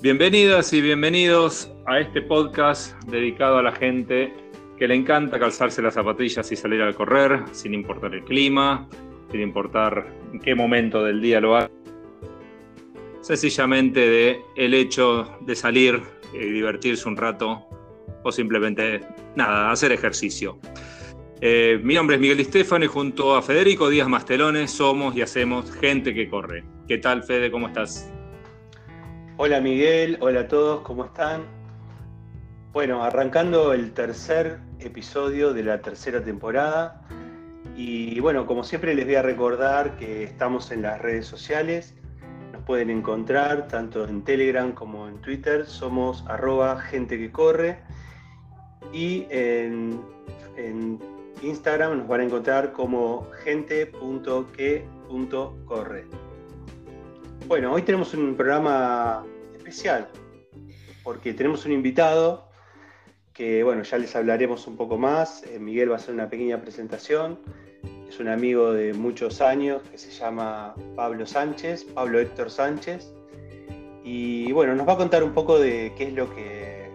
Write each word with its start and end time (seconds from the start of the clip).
Bienvenidas 0.00 0.72
y 0.72 0.80
bienvenidos 0.80 1.72
a 1.88 1.98
este 1.98 2.22
podcast 2.22 2.96
dedicado 3.06 3.58
a 3.58 3.62
la 3.64 3.72
gente 3.72 4.32
que 4.78 4.86
le 4.86 4.94
encanta 4.94 5.40
calzarse 5.40 5.82
las 5.82 5.94
zapatillas 5.94 6.52
y 6.52 6.54
salir 6.54 6.80
a 6.82 6.92
correr, 6.92 7.42
sin 7.50 7.74
importar 7.74 8.14
el 8.14 8.22
clima, 8.22 8.88
sin 9.32 9.40
importar 9.40 10.06
en 10.32 10.38
qué 10.38 10.54
momento 10.54 11.02
del 11.02 11.20
día 11.20 11.40
lo 11.40 11.56
haga. 11.56 11.68
Sencillamente 13.22 13.98
de 13.98 14.40
el 14.54 14.72
hecho 14.72 15.36
de 15.40 15.56
salir 15.56 16.00
y 16.32 16.38
divertirse 16.38 17.08
un 17.08 17.16
rato 17.16 17.66
o 18.22 18.30
simplemente 18.30 19.00
nada, 19.34 19.72
hacer 19.72 19.90
ejercicio. 19.90 20.60
Eh, 21.40 21.80
mi 21.82 21.94
nombre 21.94 22.14
es 22.14 22.22
Miguel 22.22 22.36
Di 22.36 22.84
y 22.84 22.86
junto 22.86 23.34
a 23.34 23.42
Federico 23.42 23.88
Díaz 23.88 24.08
Mastelones 24.08 24.70
somos 24.70 25.16
y 25.16 25.22
hacemos 25.22 25.72
gente 25.72 26.14
que 26.14 26.28
corre. 26.28 26.62
¿Qué 26.86 26.98
tal, 26.98 27.24
Fede? 27.24 27.50
¿Cómo 27.50 27.66
estás? 27.66 28.12
Hola 29.40 29.60
Miguel, 29.60 30.18
hola 30.20 30.40
a 30.40 30.48
todos, 30.48 30.80
¿cómo 30.80 31.04
están? 31.04 31.44
Bueno, 32.72 33.04
arrancando 33.04 33.72
el 33.72 33.92
tercer 33.92 34.58
episodio 34.80 35.54
de 35.54 35.62
la 35.62 35.80
tercera 35.80 36.24
temporada. 36.24 37.02
Y 37.76 38.18
bueno, 38.18 38.46
como 38.46 38.64
siempre 38.64 38.96
les 38.96 39.04
voy 39.04 39.14
a 39.14 39.22
recordar 39.22 39.96
que 39.96 40.24
estamos 40.24 40.72
en 40.72 40.82
las 40.82 41.00
redes 41.00 41.26
sociales. 41.26 41.94
Nos 42.52 42.64
pueden 42.64 42.90
encontrar 42.90 43.68
tanto 43.68 44.08
en 44.08 44.24
Telegram 44.24 44.72
como 44.72 45.06
en 45.06 45.20
Twitter. 45.20 45.66
Somos 45.66 46.24
arroba 46.26 46.80
gente 46.80 47.16
que 47.16 47.30
corre. 47.30 47.78
Y 48.92 49.24
en, 49.30 50.00
en 50.56 50.98
Instagram 51.42 51.98
nos 51.98 52.08
van 52.08 52.22
a 52.22 52.24
encontrar 52.24 52.72
como 52.72 53.28
gente.que.corre. 53.44 56.06
Bueno, 57.46 57.72
hoy 57.72 57.80
tenemos 57.80 58.12
un 58.12 58.34
programa 58.34 59.24
especial, 59.68 60.08
porque 61.04 61.34
tenemos 61.34 61.66
un 61.66 61.72
invitado 61.72 62.48
que, 63.34 63.62
bueno, 63.62 63.82
ya 63.82 63.98
les 63.98 64.16
hablaremos 64.16 64.66
un 64.66 64.76
poco 64.76 64.96
más. 64.96 65.42
Eh, 65.44 65.58
Miguel 65.58 65.90
va 65.90 65.94
a 65.94 65.98
hacer 65.98 66.14
una 66.14 66.28
pequeña 66.28 66.60
presentación. 66.60 67.38
Es 68.08 68.18
un 68.18 68.28
amigo 68.28 68.72
de 68.72 68.94
muchos 68.94 69.40
años 69.40 69.82
que 69.90 69.98
se 69.98 70.10
llama 70.10 70.74
Pablo 70.96 71.26
Sánchez, 71.26 71.84
Pablo 71.84 72.18
Héctor 72.18 72.50
Sánchez. 72.50 73.12
Y 74.02 74.50
bueno, 74.52 74.74
nos 74.74 74.88
va 74.88 74.94
a 74.94 74.96
contar 74.96 75.22
un 75.22 75.32
poco 75.32 75.58
de 75.58 75.92
qué 75.96 76.04
es 76.04 76.14
lo 76.14 76.34
que, 76.34 76.90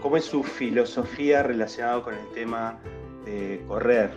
cómo 0.00 0.16
es 0.16 0.24
su 0.24 0.42
filosofía 0.42 1.42
relacionada 1.42 2.02
con 2.02 2.14
el 2.14 2.26
tema 2.28 2.80
de 3.26 3.62
correr. 3.68 4.10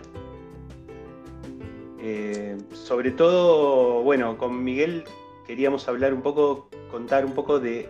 Eh, 2.00 2.56
sobre 2.72 3.10
todo, 3.10 4.02
bueno, 4.02 4.38
con 4.38 4.64
Miguel 4.64 5.04
queríamos 5.46 5.86
hablar 5.88 6.12
un 6.12 6.22
poco, 6.22 6.68
contar 6.90 7.24
un 7.24 7.32
poco 7.32 7.60
de 7.60 7.88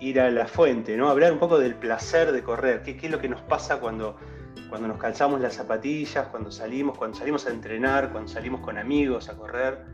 ir 0.00 0.20
a 0.20 0.30
la 0.30 0.46
fuente, 0.46 0.96
¿no? 0.96 1.08
Hablar 1.08 1.32
un 1.32 1.38
poco 1.38 1.58
del 1.58 1.74
placer 1.74 2.32
de 2.32 2.42
correr, 2.42 2.82
qué, 2.82 2.98
es 3.00 3.10
lo 3.10 3.20
que 3.20 3.28
nos 3.28 3.40
pasa 3.42 3.80
cuando, 3.80 4.16
cuando 4.68 4.88
nos 4.88 4.98
calzamos 4.98 5.40
las 5.40 5.54
zapatillas, 5.54 6.28
cuando 6.28 6.50
salimos, 6.50 6.96
cuando 6.96 7.16
salimos 7.16 7.46
a 7.46 7.50
entrenar, 7.50 8.10
cuando 8.10 8.28
salimos 8.28 8.60
con 8.60 8.78
amigos 8.78 9.28
a 9.28 9.36
correr. 9.36 9.84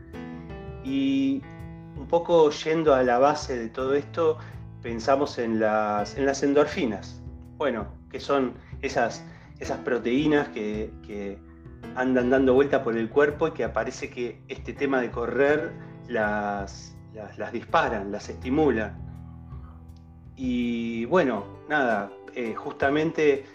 Y 0.83 1.41
un 1.97 2.07
poco 2.07 2.49
yendo 2.51 2.93
a 2.93 3.03
la 3.03 3.17
base 3.17 3.57
de 3.57 3.69
todo 3.69 3.95
esto, 3.95 4.37
pensamos 4.81 5.39
en 5.39 5.59
las, 5.59 6.17
en 6.17 6.25
las 6.25 6.43
endorfinas. 6.43 7.21
Bueno, 7.57 7.87
que 8.11 8.19
son 8.19 8.53
esas, 8.81 9.25
esas 9.59 9.79
proteínas 9.79 10.49
que, 10.49 10.91
que 11.05 11.39
andan 11.95 12.29
dando 12.29 12.53
vuelta 12.53 12.83
por 12.83 12.95
el 12.95 13.09
cuerpo 13.09 13.47
y 13.47 13.51
que 13.51 13.63
aparece 13.63 14.09
que 14.09 14.41
este 14.47 14.73
tema 14.73 15.01
de 15.01 15.09
correr 15.09 15.71
las, 16.07 16.94
las, 17.15 17.51
disparan, 17.51 18.11
las 18.11 18.29
estimulan. 18.29 18.97
Y 20.35 21.05
bueno, 21.05 21.45
nada, 21.69 22.11
eh, 22.33 22.53
justamente, 22.53 23.45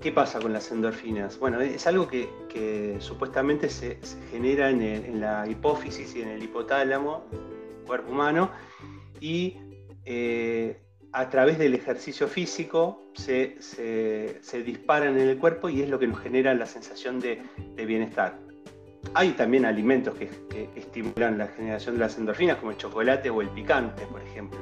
¿qué 0.00 0.10
pasa 0.12 0.40
con 0.40 0.52
las 0.52 0.70
endorfinas? 0.72 1.38
Bueno, 1.38 1.60
es 1.60 1.86
algo 1.86 2.08
que, 2.08 2.96
supuestamente 3.00 3.68
se, 3.68 3.98
genera 4.30 4.70
en, 4.70 5.20
la 5.20 5.46
hipófisis 5.46 6.16
y 6.16 6.22
en 6.22 6.28
el 6.28 6.42
hipotálamo, 6.42 7.24
cuerpo 7.86 8.10
humano, 8.10 8.50
y 9.20 9.56
eh, 10.04 10.80
a 11.12 11.28
través 11.28 11.58
del 11.58 11.74
ejercicio 11.74 12.26
físico 12.26 13.12
se, 13.14 13.58
disparan 14.64 15.18
en 15.18 15.28
el 15.28 15.38
cuerpo 15.38 15.68
y 15.68 15.82
es 15.82 15.88
lo 15.88 15.98
que 15.98 16.06
nos 16.06 16.20
genera 16.20 16.54
la 16.54 16.66
sensación 16.66 17.20
de 17.20 17.42
bienestar. 17.76 18.47
Hay 19.14 19.32
también 19.32 19.64
alimentos 19.64 20.14
que, 20.14 20.28
estimulan 20.76 21.38
la 21.38 21.46
generación 21.48 21.94
de 21.94 22.00
las 22.00 22.18
endorfinas, 22.18 22.56
como 22.56 22.72
el 22.72 22.76
chocolate 22.76 23.30
o 23.30 23.40
el 23.40 23.48
picante, 23.48 24.04
por 24.06 24.20
ejemplo. 24.22 24.58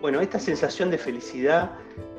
Bueno, 0.00 0.20
esta 0.20 0.38
sensación 0.38 0.90
de 0.90 0.98
felicidad 0.98 1.70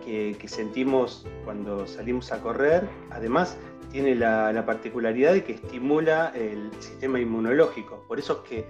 que, 0.03 0.35
sentimos 0.47 1.27
cuando 1.43 1.85
salimos 1.85 2.31
a 2.31 2.41
correr, 2.41 2.87
además 3.11 3.57
tiene 3.91 4.15
la, 4.15 4.63
particularidad 4.65 5.33
de 5.33 5.43
que 5.43 5.53
estimula 5.53 6.31
el 6.35 6.71
sistema 6.79 7.19
inmunológico. 7.19 8.03
Por 8.07 8.19
eso 8.19 8.43
es 8.43 8.49
que 8.49 8.65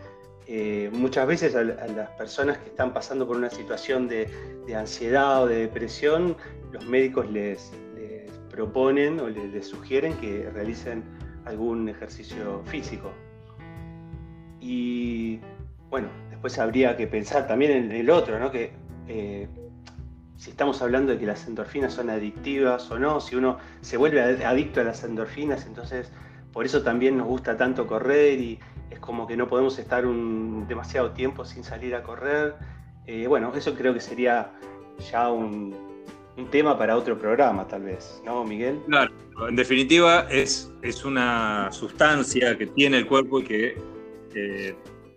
eh, 0.47 0.90
muchas 0.94 1.28
veces 1.28 1.56
a, 1.56 1.64
las 1.64 2.09
personas 2.12 2.58
que 2.58 2.69
están 2.69 2.94
pasando 2.94 3.28
por 3.28 3.38
una 3.38 3.50
situación 3.50 4.08
de, 4.08 4.28
ansiedad 4.75 5.44
o 5.44 5.47
de 5.47 5.59
depresión, 5.59 6.35
los 6.72 6.85
médicos 6.85 7.30
les, 7.31 7.72
proponen 8.50 9.19
o 9.19 9.28
les 9.28 9.68
sugieren 9.68 10.14
que 10.14 10.50
realicen 10.50 11.03
algún 11.46 11.90
ejercicio 11.90 12.62
físico. 12.66 13.12
Y 14.60 15.40
bueno, 15.90 16.08
después 16.30 16.58
habría 16.60 16.98
que 16.98 17.08
pensar 17.08 17.48
también 17.48 17.72
en 17.72 17.92
el 17.92 18.10
otro, 18.10 18.40
¿no? 18.40 18.52
Que 18.52 18.74
eh, 19.08 19.48
si 20.38 20.50
estamos 20.50 20.82
hablando 20.82 21.12
de 21.14 21.20
que 21.20 21.26
las 21.26 21.48
endorfinas 21.48 21.94
son 21.94 22.10
adictivas 22.10 22.90
o 22.92 23.00
no, 23.00 23.22
si 23.22 23.36
uno 23.36 23.58
se 23.82 23.98
vuelve 23.98 24.22
adicto 24.46 24.82
a 24.82 24.84
las 24.84 25.04
endorfinas, 25.04 25.66
entonces 25.66 26.12
por 26.52 26.66
eso 26.66 26.84
también 26.84 27.18
nos 27.18 27.28
gusta 27.28 27.58
tanto 27.58 27.86
correr 27.88 28.40
y 28.40 28.60
es 28.90 29.00
como 29.00 29.28
que 29.28 29.38
no 29.38 29.48
podemos 29.48 29.78
estar 29.78 30.06
un, 30.06 30.66
demasiado 30.68 31.12
tiempo 31.12 31.46
sin 31.46 31.64
salir 31.64 31.96
a 31.96 32.04
correr. 32.04 32.56
Eh, 33.06 33.28
bueno, 33.28 33.52
eso 33.56 33.76
creo 33.76 33.94
que 33.94 34.00
sería 34.00 34.52
ya 35.12 35.32
un, 35.32 35.76
un 36.38 36.50
tema 36.50 36.78
para 36.78 36.98
otro 36.98 37.18
programa, 37.18 37.68
tal 37.68 37.84
vez, 37.84 38.22
¿no, 38.26 38.44
Miguel? 38.44 38.82
Claro, 38.88 39.12
en 39.47 39.56
definitiva 39.56 40.28
es, 40.29 40.72
es 40.81 41.03
una 41.03 41.72
sustancia 41.72 42.57
que 42.57 42.68
tiene 42.68 42.97
el 42.97 43.07
cuerpo 43.07 43.40
y 43.40 43.44
que 43.44 43.78
eh, 44.34 44.75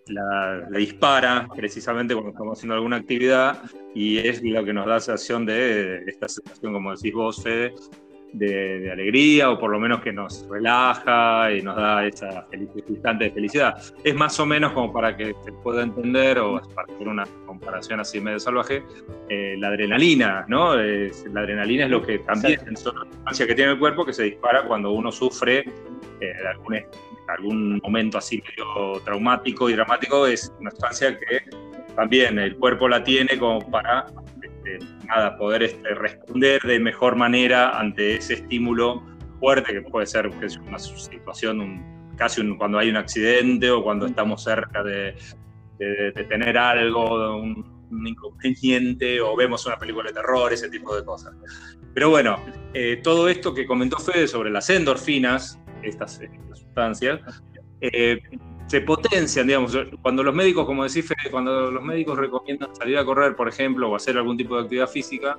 la, 0.08 0.68
dispara 0.70 1.48
precisamente 1.54 2.14
cuando 2.14 2.30
estamos 2.30 2.58
haciendo 2.58 2.74
alguna 2.74 2.96
actividad 2.96 3.62
y 3.94 4.18
es 4.18 4.42
lo 4.42 4.64
que 4.64 4.72
nos 4.72 4.86
da 4.86 5.00
sensación 5.00 5.46
de 5.46 6.02
esta 6.06 6.28
sensación, 6.28 6.72
como 6.72 6.94
decís 6.94 7.12
vos, 7.12 7.42
Fede, 7.42 7.74
de, 8.32 8.90
alegría 8.90 9.50
o 9.50 9.58
por 9.58 9.70
lo 9.70 9.78
menos 9.78 10.00
que 10.00 10.12
nos 10.12 10.46
relaja 10.48 11.52
y 11.52 11.62
nos 11.62 11.76
da 11.76 12.06
esa 12.06 12.46
instante 12.88 13.24
de 13.24 13.30
felicidad. 13.30 13.76
Es 14.04 14.14
más 14.14 14.38
o 14.40 14.46
menos 14.46 14.72
como 14.72 14.92
para 14.92 15.16
que 15.16 15.34
se 15.44 15.52
pueda 15.52 15.82
entender 15.82 16.38
o 16.38 16.60
para 16.74 16.92
hacer 16.92 17.08
una 17.08 17.24
comparación 17.46 18.00
así 18.00 18.20
medio 18.20 18.38
salvaje, 18.38 18.82
eh, 19.28 19.56
la 19.58 19.68
adrenalina, 19.68 20.44
¿no? 20.48 20.74
la 20.74 21.40
adrenalina 21.40 21.84
es 21.84 21.90
lo 21.90 22.02
que 22.02 22.18
también 22.20 22.60
es 22.70 22.86
una 22.86 23.04
sustancia 23.04 23.46
que 23.46 23.54
tiene 23.54 23.72
el 23.72 23.78
cuerpo 23.78 24.04
que 24.04 24.12
se 24.12 24.24
dispara 24.24 24.64
cuando 24.64 24.92
uno 24.92 25.10
sufre 25.12 25.64
eh, 26.20 26.32
algún, 26.50 26.76
algún 27.28 27.78
momento 27.78 28.18
así 28.18 28.42
medio 28.42 29.00
traumático 29.04 29.70
y 29.70 29.74
dramático, 29.74 30.26
es 30.26 30.52
una 30.60 30.70
sustancia 30.70 31.18
que 31.18 31.42
también 31.94 32.38
el 32.38 32.56
cuerpo 32.56 32.88
la 32.88 33.02
tiene 33.02 33.38
como 33.38 33.58
para 33.70 34.06
nada, 35.06 35.36
poder 35.36 35.62
este, 35.62 35.94
responder 35.94 36.60
de 36.62 36.78
mejor 36.80 37.16
manera 37.16 37.78
ante 37.78 38.16
ese 38.16 38.34
estímulo 38.34 39.02
fuerte 39.40 39.72
que 39.72 39.82
puede 39.82 40.06
ser 40.06 40.30
que 40.30 40.46
es 40.46 40.56
una 40.56 40.78
situación, 40.78 41.84
casi 42.16 42.46
cuando 42.56 42.78
hay 42.78 42.90
un 42.90 42.96
accidente 42.96 43.70
o 43.70 43.82
cuando 43.82 44.06
estamos 44.06 44.42
cerca 44.42 44.82
de, 44.82 45.14
tener 46.28 46.58
algo, 46.58 47.36
un, 47.36 47.78
inconveniente 48.06 49.20
o 49.20 49.34
vemos 49.36 49.64
una 49.66 49.78
película 49.78 50.08
de 50.08 50.14
terror, 50.14 50.52
ese 50.52 50.68
tipo 50.68 50.94
de 50.94 51.04
cosas. 51.04 51.34
Pero 51.94 52.10
bueno, 52.10 52.38
eh, 52.74 53.00
todo 53.02 53.28
esto 53.28 53.54
que 53.54 53.66
comentó 53.66 53.98
Fede 53.98 54.28
sobre 54.28 54.50
las 54.50 54.68
endorfinas, 54.70 55.58
estas, 55.82 56.20
sustancias, 56.52 57.20
eh, 57.80 58.20
se 58.68 58.82
potencian, 58.82 59.46
digamos, 59.46 59.76
cuando 60.02 60.22
los 60.22 60.34
médicos, 60.34 60.66
como 60.66 60.84
decís, 60.84 61.06
Fede, 61.06 61.30
cuando 61.30 61.70
los 61.70 61.82
médicos 61.82 62.18
recomiendan 62.18 62.74
salir 62.76 62.98
a 62.98 63.04
correr, 63.04 63.34
por 63.34 63.48
ejemplo, 63.48 63.90
o 63.90 63.96
hacer 63.96 64.16
algún 64.18 64.36
tipo 64.36 64.56
de 64.56 64.62
actividad 64.62 64.88
física, 64.88 65.38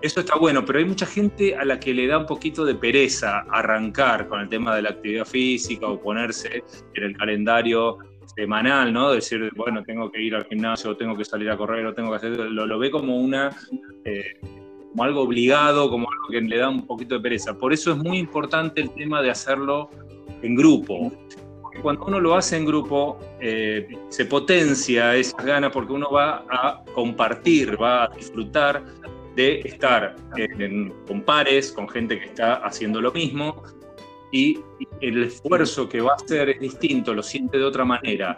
eso 0.00 0.20
está 0.20 0.36
bueno, 0.36 0.64
pero 0.64 0.78
hay 0.78 0.86
mucha 0.86 1.04
gente 1.04 1.54
a 1.54 1.64
la 1.64 1.78
que 1.78 1.92
le 1.92 2.06
da 2.06 2.18
un 2.18 2.26
poquito 2.26 2.64
de 2.64 2.74
pereza 2.74 3.40
arrancar 3.50 4.26
con 4.28 4.40
el 4.40 4.48
tema 4.48 4.74
de 4.74 4.82
la 4.82 4.90
actividad 4.90 5.26
física 5.26 5.86
o 5.86 6.00
ponerse 6.00 6.64
en 6.94 7.04
el 7.04 7.16
calendario 7.16 7.98
semanal, 8.34 8.92
¿no? 8.92 9.12
Decir, 9.12 9.50
bueno, 9.54 9.82
tengo 9.82 10.10
que 10.10 10.22
ir 10.22 10.34
al 10.34 10.44
gimnasio, 10.46 10.96
tengo 10.96 11.16
que 11.16 11.24
salir 11.24 11.50
a 11.50 11.56
correr, 11.56 11.84
o 11.86 11.94
tengo 11.94 12.10
que 12.10 12.16
hacer, 12.16 12.30
lo, 12.38 12.66
lo 12.66 12.78
ve 12.78 12.90
como 12.90 13.18
una, 13.18 13.54
eh, 14.04 14.38
como 14.90 15.04
algo 15.04 15.20
obligado, 15.20 15.90
como 15.90 16.08
algo 16.10 16.28
que 16.30 16.40
le 16.40 16.56
da 16.56 16.70
un 16.70 16.86
poquito 16.86 17.16
de 17.16 17.20
pereza. 17.20 17.58
Por 17.58 17.74
eso 17.74 17.92
es 17.92 17.98
muy 17.98 18.18
importante 18.18 18.80
el 18.80 18.90
tema 18.90 19.20
de 19.20 19.30
hacerlo 19.30 19.90
en 20.42 20.54
grupo 20.54 21.12
cuando 21.76 22.04
uno 22.06 22.20
lo 22.20 22.34
hace 22.34 22.56
en 22.56 22.64
grupo, 22.64 23.18
eh, 23.40 23.88
se 24.08 24.24
potencia 24.26 25.14
esas 25.14 25.44
ganas 25.44 25.72
porque 25.72 25.92
uno 25.92 26.10
va 26.10 26.44
a 26.48 26.82
compartir, 26.94 27.80
va 27.80 28.04
a 28.04 28.08
disfrutar 28.08 28.84
de 29.34 29.60
estar 29.60 30.16
con 31.06 31.22
pares, 31.22 31.70
con 31.72 31.88
gente 31.88 32.18
que 32.18 32.24
está 32.26 32.54
haciendo 32.56 33.00
lo 33.00 33.12
mismo, 33.12 33.62
y 34.32 34.58
el 35.00 35.24
esfuerzo 35.24 35.88
que 35.88 36.00
va 36.00 36.12
a 36.12 36.16
hacer 36.16 36.48
es 36.48 36.60
distinto, 36.60 37.14
lo 37.14 37.22
siente 37.22 37.58
de 37.58 37.64
otra 37.64 37.84
manera, 37.84 38.36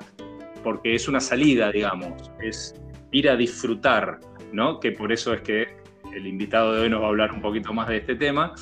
porque 0.63 0.95
es 0.95 1.09
una 1.09 1.21
salida, 1.21 1.71
digamos, 1.71 2.31
es 2.41 2.75
ir 3.13 3.31
a 3.31 3.37
disfrutar, 3.37 4.19
¿no? 4.53 4.81
Que 4.81 4.93
por 4.93 5.13
eso 5.13 5.33
es 5.33 5.41
que 5.43 5.69
el 6.15 6.27
invitado 6.27 6.75
de 6.75 6.83
hoy 6.83 6.91
nos 6.91 7.01
va 7.01 7.07
a 7.07 7.09
hablar 7.09 7.33
un 7.33 7.41
poquito 7.41 7.73
más 7.73 7.89
de 7.89 7.99
este 7.99 8.17
tema, 8.17 8.55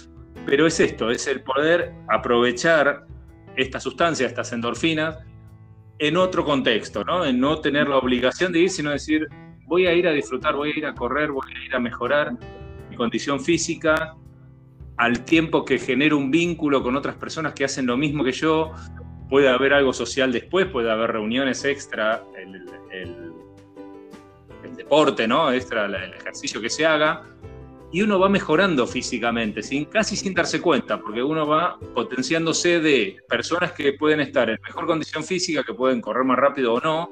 pero 0.44 0.66
es 0.66 0.78
esto, 0.78 1.10
es 1.10 1.26
el 1.26 1.42
poder 1.42 1.92
aprovechar 2.08 3.06
esta 3.56 3.80
sustancia, 3.80 4.26
estas 4.26 4.52
endorfinas, 4.52 5.18
en 5.98 6.16
otro 6.16 6.44
contexto, 6.44 7.04
¿no? 7.04 7.24
En 7.24 7.40
no 7.40 7.60
tener 7.60 7.88
la 7.88 7.96
obligación 7.96 8.52
de 8.52 8.60
ir, 8.60 8.70
sino 8.70 8.90
decir, 8.90 9.26
voy 9.64 9.86
a 9.86 9.94
ir 9.94 10.06
a 10.06 10.12
disfrutar, 10.12 10.54
voy 10.54 10.72
a 10.72 10.78
ir 10.78 10.86
a 10.86 10.94
correr, 10.94 11.30
voy 11.32 11.52
a 11.54 11.64
ir 11.64 11.74
a 11.74 11.80
mejorar 11.80 12.32
mi 12.90 12.96
condición 12.96 13.40
física, 13.40 14.14
al 14.96 15.24
tiempo 15.24 15.64
que 15.64 15.78
genero 15.78 16.16
un 16.16 16.30
vínculo 16.30 16.82
con 16.82 16.96
otras 16.96 17.16
personas 17.16 17.52
que 17.52 17.64
hacen 17.64 17.86
lo 17.86 17.96
mismo 17.96 18.24
que 18.24 18.32
yo, 18.32 18.72
puede 19.28 19.48
haber 19.48 19.72
algo 19.72 19.92
social 19.92 20.32
después, 20.32 20.66
puede 20.66 20.90
haber 20.90 21.12
reuniones 21.12 21.64
extra, 21.64 22.22
el, 22.36 22.64
deporte, 24.76 25.26
¿no? 25.26 25.52
Extra, 25.52 25.86
el 25.86 26.14
ejercicio 26.14 26.60
que 26.60 26.68
se 26.68 26.84
haga, 26.84 27.22
y 27.92 28.02
uno 28.02 28.18
va 28.18 28.28
mejorando 28.28 28.86
físicamente, 28.86 29.62
sin, 29.62 29.84
casi 29.86 30.16
sin 30.16 30.34
darse 30.34 30.60
cuenta, 30.60 31.00
porque 31.00 31.22
uno 31.22 31.46
va 31.46 31.78
potenciándose 31.94 32.80
de 32.80 33.16
personas 33.28 33.72
que 33.72 33.92
pueden 33.92 34.20
estar 34.20 34.50
en 34.50 34.58
mejor 34.66 34.86
condición 34.86 35.22
física, 35.24 35.62
que 35.62 35.72
pueden 35.72 36.00
correr 36.00 36.24
más 36.24 36.38
rápido 36.38 36.74
o 36.74 36.80
no, 36.80 37.08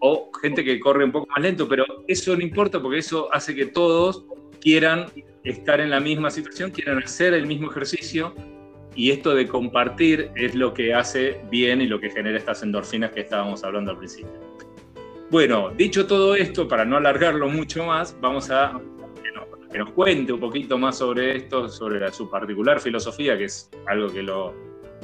o 0.00 0.30
gente 0.40 0.64
que 0.64 0.78
corre 0.80 1.04
un 1.04 1.12
poco 1.12 1.26
más 1.28 1.42
lento, 1.42 1.68
pero 1.68 1.84
eso 2.06 2.36
no 2.36 2.42
importa 2.42 2.80
porque 2.80 2.98
eso 2.98 3.32
hace 3.32 3.54
que 3.54 3.66
todos 3.66 4.24
quieran 4.60 5.06
estar 5.44 5.80
en 5.80 5.90
la 5.90 6.00
misma 6.00 6.30
situación, 6.30 6.70
quieran 6.70 7.02
hacer 7.02 7.34
el 7.34 7.46
mismo 7.46 7.70
ejercicio 7.70 8.34
y 8.94 9.10
esto 9.10 9.34
de 9.34 9.46
compartir 9.46 10.30
es 10.34 10.54
lo 10.54 10.74
que 10.74 10.92
hace 10.92 11.40
bien 11.50 11.80
y 11.80 11.86
lo 11.86 12.00
que 12.00 12.10
genera 12.10 12.36
estas 12.36 12.62
endorfinas 12.62 13.12
que 13.12 13.20
estábamos 13.20 13.62
hablando 13.62 13.92
al 13.92 13.98
principio. 13.98 14.32
Bueno, 15.30 15.70
dicho 15.70 16.06
todo 16.06 16.34
esto, 16.34 16.66
para 16.66 16.84
no 16.84 16.96
alargarlo 16.96 17.48
mucho 17.48 17.84
más, 17.84 18.16
vamos 18.20 18.50
a 18.50 18.80
que 19.70 19.78
nos, 19.78 19.90
cuente 19.92 20.32
un 20.32 20.40
poquito 20.40 20.78
más 20.78 20.98
sobre 20.98 21.36
esto, 21.36 21.68
sobre 21.68 22.10
su 22.12 22.30
particular 22.30 22.80
filosofía, 22.80 23.36
que 23.36 23.44
es 23.44 23.70
algo 23.86 24.12
que 24.12 24.22
lo, 24.22 24.54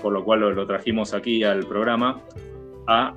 por 0.02 0.12
lo 0.12 0.24
cual 0.24 0.40
lo 0.40 0.66
trajimos 0.66 1.14
aquí 1.14 1.44
al 1.44 1.66
programa, 1.66 2.22
a 2.86 3.14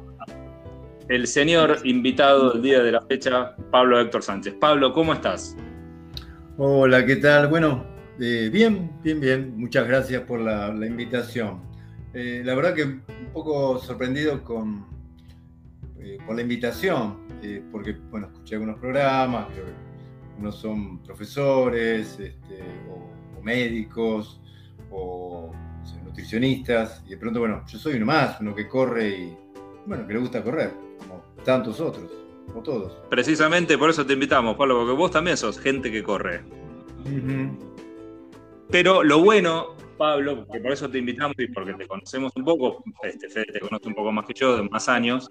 el 1.10 1.26
señor 1.26 1.78
invitado 1.86 2.52
del 2.52 2.62
día 2.62 2.84
de 2.84 2.92
la 2.92 3.02
fecha, 3.02 3.56
Pablo 3.72 4.00
Héctor 4.00 4.24
Sánchez. 4.24 4.56
Pablo, 4.60 4.92
¿cómo 4.92 5.14
estás? 5.14 5.56
Hola, 6.58 7.06
¿qué 7.06 7.16
tal? 7.18 7.48
Bueno, 7.48 7.86
eh, 8.20 8.50
bien, 8.52 8.92
bien, 9.04 9.22
bien. 9.22 9.54
Muchas 9.58 9.88
gracias 9.88 10.24
por 10.24 10.40
la, 10.40 10.74
invitación. 10.86 11.62
Eh, 12.14 12.42
la 12.44 12.56
verdad 12.56 12.74
que 12.74 12.84
un 12.84 13.32
poco 13.32 13.80
sorprendido 13.80 14.44
con, 14.44 14.86
eh, 16.00 16.18
la 16.30 16.42
invitación, 16.42 17.26
porque, 17.72 17.96
bueno, 18.10 18.28
escuché 18.28 18.56
algunos 18.56 18.80
programas, 18.80 19.48
creo 19.54 19.66
que 19.66 19.87
unos 20.38 20.56
son 20.58 21.00
profesores, 21.00 22.20
este, 22.20 22.64
o, 22.90 23.42
médicos, 23.42 24.42
o 24.92 25.52
nutricionistas, 26.04 27.02
y 27.06 27.12
de 27.12 27.18
pronto, 27.18 27.40
bueno, 27.40 27.64
yo 27.66 27.80
soy 27.80 27.96
uno 27.96 28.06
más, 28.06 28.42
uno 28.42 28.54
que 28.54 28.68
corre 28.68 29.10
y, 29.10 29.38
bueno, 29.86 30.06
que 30.06 30.14
le 30.14 30.20
gusta 30.20 30.44
correr 30.44 30.74
como 31.00 31.24
tantos 31.46 31.80
otros, 31.80 32.12
o 32.54 32.60
todos. 32.62 32.98
Precisamente 33.10 33.78
por 33.78 33.90
eso 33.90 34.06
te 34.06 34.14
invitamos, 34.14 34.58
Pablo, 34.58 34.80
porque 34.80 34.94
vos 34.94 35.12
también 35.12 35.38
sos 35.38 35.60
gente 35.60 35.90
que 35.92 36.04
corre. 36.04 36.44
Pero 38.70 39.04
lo 39.04 39.24
bueno, 39.24 39.76
Pablo, 39.98 40.48
que 40.52 40.60
por 40.60 40.72
eso 40.72 40.90
te 40.90 41.00
invitamos 41.00 41.36
y 41.40 41.48
porque 41.48 41.74
te 41.74 41.88
conocemos 41.88 42.32
un 42.36 42.46
poco, 42.46 42.84
este, 43.04 43.30
Fede 43.30 43.46
te 43.54 43.60
conoce 43.60 43.88
un 43.88 43.96
poco 43.96 44.12
más 44.12 44.26
que 44.26 44.34
yo, 44.34 44.58
de 44.58 44.70
más 44.70 44.88
años, 44.88 45.30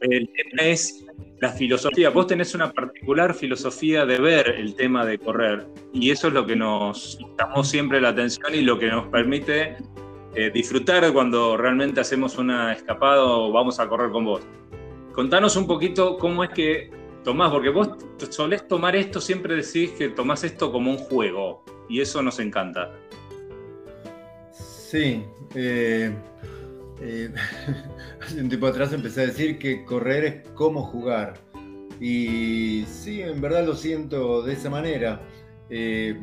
el 0.00 0.28
tema 0.28 0.62
es 0.62 1.06
la 1.40 1.50
filosofía. 1.50 2.10
Vos 2.10 2.26
tenés 2.26 2.54
una 2.54 2.72
particular 2.72 3.34
filosofía 3.34 4.04
de 4.06 4.18
ver 4.18 4.48
el 4.48 4.74
tema 4.74 5.04
de 5.04 5.18
correr 5.18 5.66
y 5.92 6.10
eso 6.10 6.28
es 6.28 6.34
lo 6.34 6.46
que 6.46 6.56
nos 6.56 7.18
llamó 7.38 7.64
siempre 7.64 8.00
la 8.00 8.10
atención 8.10 8.54
y 8.54 8.60
lo 8.60 8.78
que 8.78 8.88
nos 8.88 9.08
permite 9.08 9.76
eh, 10.34 10.50
disfrutar 10.52 11.12
cuando 11.12 11.56
realmente 11.56 12.00
hacemos 12.00 12.38
una 12.38 12.72
escapada 12.72 13.22
o 13.24 13.52
vamos 13.52 13.78
a 13.80 13.88
correr 13.88 14.10
con 14.10 14.24
vos. 14.24 14.42
Contanos 15.12 15.56
un 15.56 15.66
poquito 15.66 16.18
cómo 16.18 16.42
es 16.42 16.50
que 16.50 16.90
tomás, 17.22 17.50
porque 17.50 17.70
vos 17.70 17.90
solés 18.30 18.66
tomar 18.68 18.96
esto, 18.96 19.20
siempre 19.20 19.54
decís 19.54 19.90
que 19.92 20.08
tomás 20.08 20.44
esto 20.44 20.72
como 20.72 20.90
un 20.90 20.98
juego 20.98 21.64
y 21.88 22.00
eso 22.00 22.22
nos 22.22 22.38
encanta. 22.40 22.92
Sí, 24.94 25.24
eh, 25.56 26.14
eh, 27.00 27.34
hace 28.22 28.40
un 28.40 28.48
tiempo 28.48 28.68
atrás 28.68 28.92
empecé 28.92 29.22
a 29.22 29.26
decir 29.26 29.58
que 29.58 29.84
correr 29.84 30.24
es 30.24 30.48
como 30.50 30.84
jugar. 30.84 31.34
Y 32.00 32.84
sí, 32.86 33.20
en 33.20 33.40
verdad 33.40 33.66
lo 33.66 33.74
siento 33.74 34.42
de 34.42 34.52
esa 34.52 34.70
manera. 34.70 35.20
te 35.68 36.14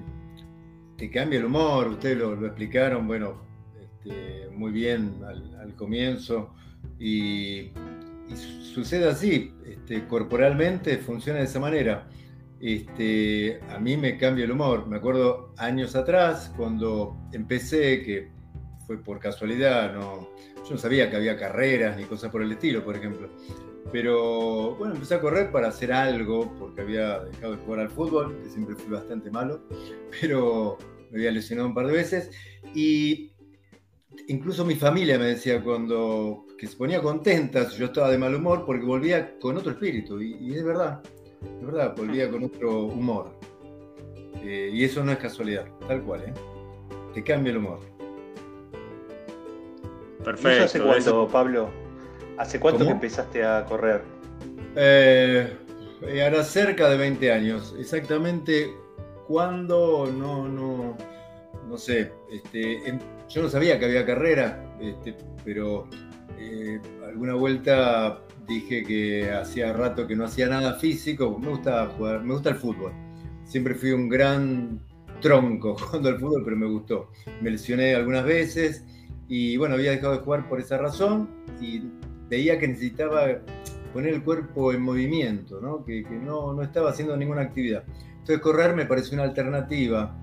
cambia 1.11 1.39
el 1.39 1.45
humor, 1.47 1.89
ustedes 1.89 2.17
lo, 2.17 2.33
lo 2.33 2.47
explicaron, 2.47 3.07
bueno, 3.07 3.41
este, 3.77 4.47
muy 4.55 4.71
bien 4.71 5.19
al, 5.27 5.75
comienzo 5.75 6.53
y, 6.97 7.73
sucede 8.73 9.09
así, 9.09 9.53
este, 9.65 10.07
corporalmente 10.07 10.97
funciona 10.99 11.39
de 11.39 11.45
esa 11.45 11.59
manera. 11.59 12.07
Este, 12.61 13.59
a 13.69 13.79
mí 13.79 13.97
me 13.97 14.17
cambia 14.17 14.45
el 14.45 14.51
humor. 14.51 14.87
Me 14.87 14.95
acuerdo 14.95 15.53
años 15.57 15.93
atrás, 15.97 16.53
cuando 16.55 17.17
empecé, 17.33 18.01
que 18.03 18.30
fue 18.91 19.03
por 19.03 19.19
casualidad, 19.19 19.93
no, 19.93 20.29
yo 20.63 20.71
no 20.71 20.77
sabía 20.77 21.09
que 21.09 21.15
había 21.15 21.37
carreras 21.37 21.97
ni 21.97 22.03
cosas 22.03 22.29
por 22.31 22.41
el 22.41 22.51
estilo, 22.51 22.83
por 22.83 22.95
ejemplo. 22.95 23.29
Pero 23.91 24.75
bueno, 24.75 24.93
empecé 24.93 25.15
a 25.15 25.21
correr 25.21 25.51
para 25.51 25.69
hacer 25.69 25.91
algo, 25.93 26.53
porque 26.59 26.81
había 26.81 27.19
dejado 27.19 27.55
de 27.55 27.63
jugar 27.63 27.79
al 27.79 27.89
fútbol, 27.89 28.37
que 28.41 28.49
siempre 28.49 28.75
fui 28.75 28.91
bastante 28.91 29.31
malo, 29.31 29.63
pero 30.21 30.77
me 31.09 31.19
había 31.19 31.31
lesionado 31.31 31.67
un 31.69 31.73
par 31.73 31.87
de 31.87 31.93
veces. 31.93 32.31
Y 32.75 33.31
incluso 34.27 34.65
mi 34.65 34.75
familia 34.75 35.17
me 35.17 35.25
decía 35.25 35.61
cuando 35.63 36.45
que 36.57 36.67
se 36.67 36.77
ponía 36.77 37.01
contenta 37.01 37.67
yo 37.69 37.87
estaba 37.87 38.11
de 38.11 38.19
mal 38.19 38.35
humor 38.35 38.65
porque 38.67 38.85
volvía 38.85 39.39
con 39.39 39.57
otro 39.57 39.71
espíritu 39.71 40.21
y, 40.21 40.53
es 40.53 40.63
verdad, 40.63 41.01
es 41.59 41.65
verdad, 41.65 41.95
volvía 41.95 42.29
con 42.29 42.43
otro 42.43 42.85
humor. 42.85 43.31
Eh, 44.43 44.69
y 44.73 44.83
eso 44.83 45.03
no 45.03 45.11
es 45.11 45.17
casualidad, 45.17 45.65
tal 45.87 46.03
cual, 46.03 46.21
¿eh? 46.21 46.33
Te 47.13 47.23
cambia 47.23 47.51
el 47.51 47.57
humor. 47.57 47.90
Perfecto. 50.23 50.65
¿Hace 50.65 50.79
cuánto, 50.81 51.27
Pablo? 51.27 51.69
¿Hace 52.37 52.59
cuánto 52.59 52.85
que 52.85 52.91
empezaste 52.91 53.43
a 53.43 53.65
correr? 53.65 54.01
Eh, 54.75 55.53
ahora 56.23 56.43
cerca 56.43 56.89
de 56.89 56.97
20 56.97 57.31
años. 57.31 57.75
Exactamente 57.79 58.73
cuándo, 59.27 60.11
no, 60.11 60.47
no, 60.47 60.97
no 61.67 61.77
sé. 61.77 62.11
Este, 62.31 62.99
yo 63.29 63.41
no 63.41 63.49
sabía 63.49 63.79
que 63.79 63.85
había 63.85 64.05
carrera, 64.05 64.75
este, 64.81 65.15
pero 65.43 65.87
eh, 66.37 66.79
alguna 67.05 67.35
vuelta 67.35 68.21
dije 68.47 68.83
que 68.83 69.31
hacía 69.31 69.73
rato 69.73 70.07
que 70.07 70.15
no 70.15 70.25
hacía 70.25 70.47
nada 70.47 70.73
físico, 70.73 71.37
me 71.39 71.49
gusta 71.49 71.87
jugar, 71.97 72.23
me 72.23 72.33
gusta 72.33 72.49
el 72.49 72.55
fútbol. 72.55 72.91
Siempre 73.45 73.75
fui 73.75 73.91
un 73.91 74.09
gran 74.09 74.81
tronco 75.21 75.75
jugando 75.79 76.09
al 76.09 76.19
fútbol, 76.19 76.43
pero 76.43 76.57
me 76.57 76.67
gustó. 76.67 77.09
Me 77.41 77.51
lesioné 77.51 77.95
algunas 77.95 78.25
veces 78.25 78.83
y 79.33 79.55
bueno, 79.55 79.75
había 79.75 79.91
dejado 79.91 80.11
de 80.11 80.19
jugar 80.19 80.49
por 80.49 80.59
esa 80.59 80.77
razón 80.77 81.29
y 81.61 81.83
veía 82.27 82.59
que 82.59 82.67
necesitaba 82.67 83.27
poner 83.93 84.15
el 84.15 84.23
cuerpo 84.25 84.73
en 84.73 84.81
movimiento, 84.81 85.85
que, 85.85 86.03
no, 86.21 86.51
no, 86.53 86.61
estaba 86.61 86.89
haciendo 86.89 87.15
ninguna 87.15 87.43
actividad. 87.43 87.85
Entonces 88.09 88.39
correr 88.39 88.75
me 88.75 88.85
pareció 88.85 89.13
una 89.13 89.23
alternativa 89.23 90.13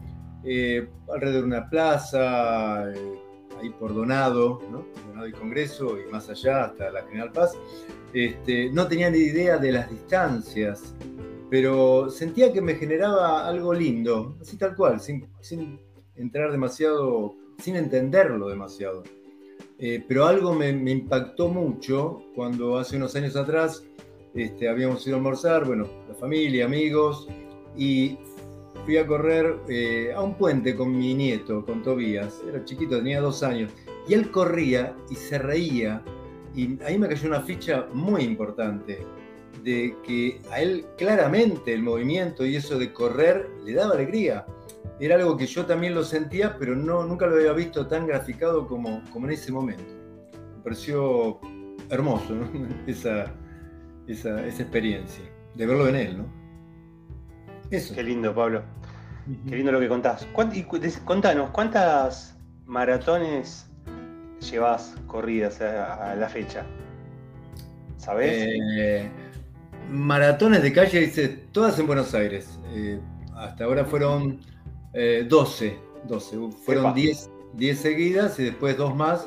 eh, 0.44 0.86
alrededor 1.10 1.40
de 1.40 1.46
una 1.46 1.70
plaza, 1.70 2.92
eh, 2.92 3.18
ahí 3.62 3.70
por 3.70 3.94
Donado, 3.94 4.60
Donado 5.08 5.26
y 5.26 5.32
Congreso 5.32 5.96
y 5.98 6.12
más 6.12 6.28
allá 6.28 6.64
hasta 6.64 6.90
la 6.90 7.02
General 7.04 7.32
Paz. 7.32 7.56
Este, 8.12 8.70
no 8.70 8.88
tenía 8.88 9.10
ni 9.10 9.20
idea 9.20 9.56
de 9.56 9.72
las 9.72 9.90
distancias, 9.90 10.94
pero 11.48 12.10
sentía 12.10 12.52
que 12.52 12.60
me 12.60 12.74
generaba 12.74 13.48
algo 13.48 13.72
lindo, 13.72 14.36
así 14.38 14.58
tal 14.58 14.76
cual, 14.76 15.00
sin, 15.00 15.26
entrar 16.14 16.52
demasiado, 16.52 17.34
sin 17.58 17.76
entenderlo 17.76 18.48
demasiado. 18.48 19.02
Eh, 19.78 20.04
pero 20.08 20.26
algo 20.26 20.54
me, 20.54 20.70
impactó 20.70 21.48
mucho 21.48 22.22
cuando 22.34 22.78
hace 22.78 22.96
unos 22.96 23.14
años 23.14 23.36
atrás 23.36 23.84
este, 24.34 24.68
habíamos 24.68 25.06
ido 25.06 25.16
a 25.16 25.18
almorzar, 25.18 25.64
bueno, 25.64 25.86
la 26.08 26.14
familia, 26.14 26.64
amigos, 26.64 27.28
y 27.76 28.18
fui 28.84 28.96
a 28.96 29.06
correr 29.06 29.56
eh, 29.68 30.12
a 30.14 30.22
un 30.22 30.34
puente 30.34 30.74
con 30.74 30.96
mi 30.96 31.14
nieto, 31.14 31.64
con 31.64 31.82
Tobías. 31.82 32.42
Era 32.48 32.64
chiquito, 32.64 32.96
tenía 32.96 33.20
dos 33.20 33.42
años. 33.42 33.70
Y 34.08 34.14
él 34.14 34.30
corría 34.30 34.96
y 35.10 35.14
se 35.14 35.38
reía. 35.38 36.02
Y 36.54 36.82
ahí 36.82 36.98
me 36.98 37.08
cayó 37.08 37.28
una 37.28 37.42
ficha 37.42 37.86
muy 37.92 38.22
importante 38.22 38.98
de 39.62 39.94
que 40.04 40.40
a 40.50 40.60
él 40.60 40.86
claramente 40.96 41.72
el 41.72 41.82
movimiento 41.82 42.46
y 42.46 42.56
eso 42.56 42.78
de 42.78 42.92
correr 42.92 43.48
le 43.64 43.74
daba 43.74 43.94
alegría. 43.94 44.46
Era 45.00 45.14
algo 45.14 45.36
que 45.36 45.46
yo 45.46 45.64
también 45.64 45.94
lo 45.94 46.02
sentía, 46.02 46.56
pero 46.58 46.74
no, 46.74 47.04
nunca 47.04 47.26
lo 47.26 47.36
había 47.36 47.52
visto 47.52 47.86
tan 47.86 48.06
graficado 48.06 48.66
como, 48.66 49.02
como 49.12 49.26
en 49.26 49.32
ese 49.32 49.52
momento. 49.52 49.94
Me 50.56 50.62
pareció 50.62 51.38
hermoso 51.90 52.34
esa, 52.86 53.32
esa, 54.06 54.44
esa 54.44 54.62
experiencia, 54.62 55.24
de 55.54 55.66
verlo 55.66 55.88
en 55.88 55.96
él. 55.96 56.18
¿no? 56.18 56.26
Eso. 57.70 57.94
Qué 57.94 58.02
lindo, 58.02 58.34
Pablo. 58.34 58.62
Qué 59.48 59.56
lindo 59.56 59.72
lo 59.72 59.80
que 59.80 59.88
contás. 59.88 60.26
Contanos, 61.04 61.50
¿cuántas 61.50 62.38
maratones 62.64 63.66
llevas 64.50 64.94
corridas 65.06 65.60
a, 65.60 66.14
la 66.16 66.28
fecha? 66.28 66.64
¿Sabés? 67.98 68.48
Eh, 68.78 69.10
maratones 69.90 70.62
de 70.62 70.72
calle 70.72 71.02
hice 71.02 71.28
todas 71.28 71.78
en 71.78 71.86
Buenos 71.86 72.14
Aires. 72.14 72.58
Eh, 72.70 72.98
hasta 73.36 73.64
ahora 73.64 73.84
fueron 73.84 74.40
12. 74.40 74.57
Eh, 74.94 75.26
12. 75.28 75.78
Fueron 76.64 76.94
10, 76.94 77.30
10 77.54 77.78
seguidas 77.78 78.38
y 78.38 78.44
después 78.44 78.76
dos 78.76 78.94
más 78.94 79.26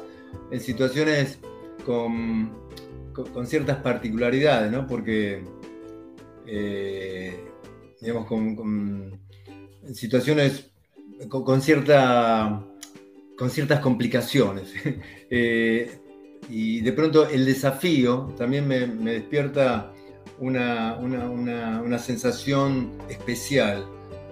en 0.52 0.60
situaciones 0.60 1.40
con, 1.86 2.52
con, 3.14 3.46
ciertas 3.46 3.78
particularidades, 3.78 4.72
¿no? 4.72 4.88
Porque, 4.88 5.44
digamos, 8.00 8.26
con 8.26 9.20
en 9.84 9.96
situaciones 9.96 10.72
con, 11.30 11.62
cierta, 11.62 12.64
con 13.38 13.50
ciertas 13.50 13.80
complicaciones. 13.80 14.74
Eh, 15.34 15.90
y 16.50 16.82
de 16.82 16.92
pronto 16.92 17.26
el 17.26 17.46
desafío 17.46 18.34
también 18.38 18.68
me, 18.68 18.86
despierta 18.86 19.94
una, 20.40 20.98
sensación 22.00 22.92
especial, 23.08 23.86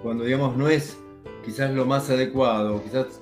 cuando 0.04 0.26
digamos 0.26 0.58
no 0.58 0.68
es 0.68 0.98
quizás 1.46 1.72
lo 1.74 1.86
más 1.86 2.10
adecuado, 2.10 2.82
quizás 2.84 3.22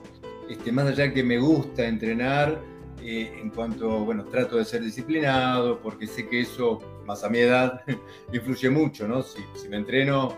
este, 0.49 0.71
más 0.71 0.87
allá 0.87 1.13
que 1.13 1.23
me 1.23 1.37
gusta 1.39 1.87
entrenar, 1.87 2.61
eh, 3.01 3.31
en 3.41 3.49
cuanto, 3.49 4.05
bueno, 4.05 4.25
trato 4.25 4.57
de 4.57 4.65
ser 4.65 4.81
disciplinado, 4.81 5.79
porque 5.81 6.07
sé 6.07 6.27
que 6.27 6.41
eso, 6.41 6.79
más 7.05 7.23
a 7.23 7.29
mi 7.29 7.39
edad, 7.39 7.81
influye 8.33 8.69
mucho, 8.69 9.07
¿no? 9.07 9.21
Si, 9.21 9.39
si 9.53 9.69
me 9.69 9.77
entreno, 9.77 10.33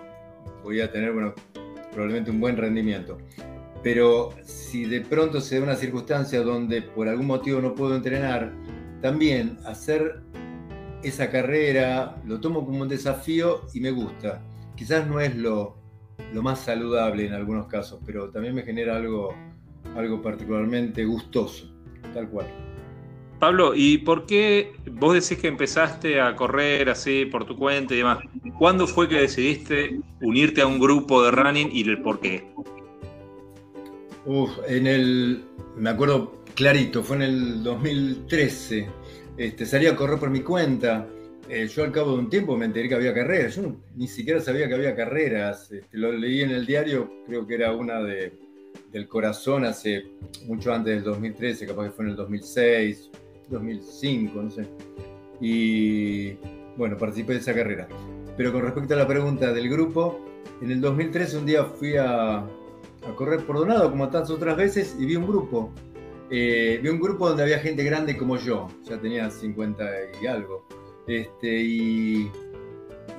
voy 0.63 0.81
a 0.81 0.91
tener, 0.91 1.13
bueno, 1.13 1.33
probablemente 1.91 2.31
un 2.31 2.39
buen 2.39 2.57
rendimiento. 2.57 3.17
Pero 3.81 4.31
si 4.43 4.85
de 4.85 5.01
pronto 5.01 5.39
se 5.39 5.57
da 5.57 5.63
una 5.63 5.75
circunstancia 5.75 6.41
donde 6.41 6.81
por 6.81 7.07
algún 7.07 7.27
motivo 7.27 7.61
no 7.61 7.73
puedo 7.73 7.95
entrenar, 7.95 8.51
también 9.01 9.57
hacer 9.65 10.21
esa 11.01 11.29
carrera 11.29 12.17
lo 12.25 12.41
tomo 12.41 12.65
como 12.65 12.81
un 12.81 12.89
desafío 12.89 13.61
y 13.73 13.79
me 13.79 13.91
gusta. 13.91 14.41
Quizás 14.75 15.07
no 15.07 15.19
es 15.19 15.35
lo, 15.35 15.78
lo 16.33 16.41
más 16.41 16.59
saludable 16.59 17.25
en 17.25 17.33
algunos 17.33 17.67
casos, 17.67 17.99
pero 18.05 18.29
también 18.29 18.55
me 18.55 18.63
genera 18.63 18.95
algo, 18.95 19.35
algo 19.95 20.21
particularmente 20.21 21.05
gustoso, 21.05 21.71
tal 22.13 22.29
cual. 22.29 22.47
Pablo, 23.39 23.71
¿y 23.73 23.99
por 23.99 24.25
qué 24.25 24.73
vos 24.91 25.13
decís 25.13 25.41
que 25.41 25.47
empezaste 25.47 26.19
a 26.19 26.35
correr 26.35 26.89
así 26.89 27.25
por 27.25 27.45
tu 27.45 27.55
cuenta 27.55 27.93
y 27.93 27.97
demás? 27.97 28.19
¿Cuándo 28.57 28.85
fue 28.85 29.07
que 29.07 29.15
decidiste 29.15 30.01
unirte 30.21 30.61
a 30.61 30.67
un 30.67 30.77
grupo 30.77 31.23
de 31.23 31.31
running 31.31 31.69
y 31.71 31.89
el 31.89 32.01
por 32.01 32.19
qué? 32.19 32.51
Uf, 34.25 34.51
en 34.67 34.87
el, 34.87 35.43
me 35.77 35.89
acuerdo 35.89 36.43
clarito, 36.53 37.01
fue 37.01 37.15
en 37.15 37.21
el 37.21 37.63
2013. 37.63 38.89
Este, 39.37 39.65
salí 39.65 39.87
a 39.87 39.95
correr 39.95 40.19
por 40.19 40.29
mi 40.29 40.41
cuenta. 40.41 41.07
Eh, 41.49 41.67
yo 41.67 41.83
al 41.83 41.91
cabo 41.91 42.13
de 42.13 42.19
un 42.19 42.29
tiempo 42.29 42.55
me 42.55 42.65
enteré 42.65 42.87
que 42.87 42.95
había 42.95 43.13
carreras. 43.13 43.55
Yo 43.55 43.75
ni 43.95 44.07
siquiera 44.07 44.39
sabía 44.39 44.67
que 44.67 44.75
había 44.75 44.95
carreras. 44.95 45.71
Este, 45.71 45.97
lo 45.97 46.11
leí 46.11 46.41
en 46.41 46.51
el 46.51 46.65
diario, 46.65 47.11
creo 47.25 47.47
que 47.47 47.55
era 47.55 47.73
una 47.73 48.01
de, 48.01 48.33
del 48.91 49.07
corazón 49.07 49.65
hace 49.65 50.05
mucho 50.45 50.71
antes 50.73 50.93
del 50.93 51.03
2013, 51.03 51.65
capaz 51.65 51.85
que 51.85 51.91
fue 51.91 52.05
en 52.05 52.11
el 52.11 52.17
2006 52.17 53.09
2005, 53.49 54.41
no 54.41 54.51
sé. 54.51 54.65
Y 55.41 56.33
bueno, 56.77 56.97
participé 56.97 57.33
de 57.33 57.39
esa 57.39 57.53
carrera. 57.53 57.87
Pero 58.37 58.51
con 58.51 58.61
respecto 58.61 58.93
a 58.93 58.97
la 58.97 59.07
pregunta 59.07 59.51
del 59.51 59.69
grupo, 59.69 60.25
en 60.61 60.71
el 60.71 60.81
2003 60.81 61.33
un 61.35 61.45
día 61.45 61.65
fui 61.65 61.95
a, 61.97 62.45
correr 63.15 63.45
por 63.45 63.57
Donado, 63.57 63.89
como 63.89 64.09
tantas 64.09 64.29
otras 64.29 64.55
veces, 64.55 64.95
y 64.99 65.05
vi 65.05 65.15
un 65.15 65.27
grupo. 65.27 65.71
Eh, 66.29 66.79
vi 66.81 66.89
un 66.89 66.99
grupo 66.99 67.27
donde 67.27 67.43
había 67.43 67.59
gente 67.59 67.83
grande 67.83 68.15
como 68.15 68.37
yo, 68.37 68.67
ya 68.83 68.99
tenía 68.99 69.29
50 69.31 69.83
y 70.21 70.27
algo. 70.27 70.67
Este, 71.09 71.63
y, 71.63 72.31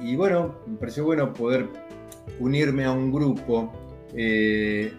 y 0.01 0.15
bueno, 0.15 0.55
me 0.65 0.77
pareció 0.77 1.05
bueno 1.05 1.33
poder 1.33 1.67
unirme 2.39 2.85
a 2.85 2.93
un 2.93 3.13
grupo. 3.13 3.73
Eh, 4.15 4.93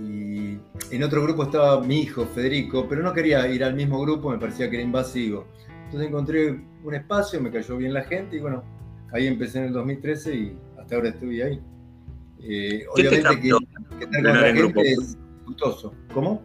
y 0.00 0.58
en 0.94 1.02
otro 1.02 1.24
grupo 1.24 1.42
estaba 1.42 1.80
mi 1.82 2.02
hijo, 2.02 2.24
Federico, 2.26 2.86
pero 2.88 3.02
no 3.02 3.12
quería 3.12 3.48
ir 3.48 3.64
al 3.64 3.74
mismo 3.74 4.00
grupo, 4.00 4.30
me 4.30 4.38
parecía 4.38 4.70
que 4.70 4.76
era 4.76 4.84
invasivo. 4.84 5.46
Entonces 5.86 6.08
encontré 6.08 6.60
un 6.84 6.94
espacio, 6.94 7.40
me 7.40 7.50
cayó 7.50 7.76
bien 7.76 7.92
la 7.92 8.04
gente 8.04 8.36
y 8.36 8.40
bueno, 8.40 8.62
ahí 9.12 9.26
empecé 9.26 9.58
en 9.58 9.64
el 9.64 9.72
2013 9.72 10.34
y 10.34 10.56
hasta 10.78 10.94
ahora 10.94 11.08
estoy 11.08 11.42
ahí. 11.42 11.60
Eh, 12.40 12.84
obviamente 12.94 13.40
que, 13.40 13.50
que 13.98 14.04
estar 14.04 14.54
gente 14.54 14.92
es 14.92 15.18
gustoso. 15.44 15.92
¿Cómo? 16.14 16.44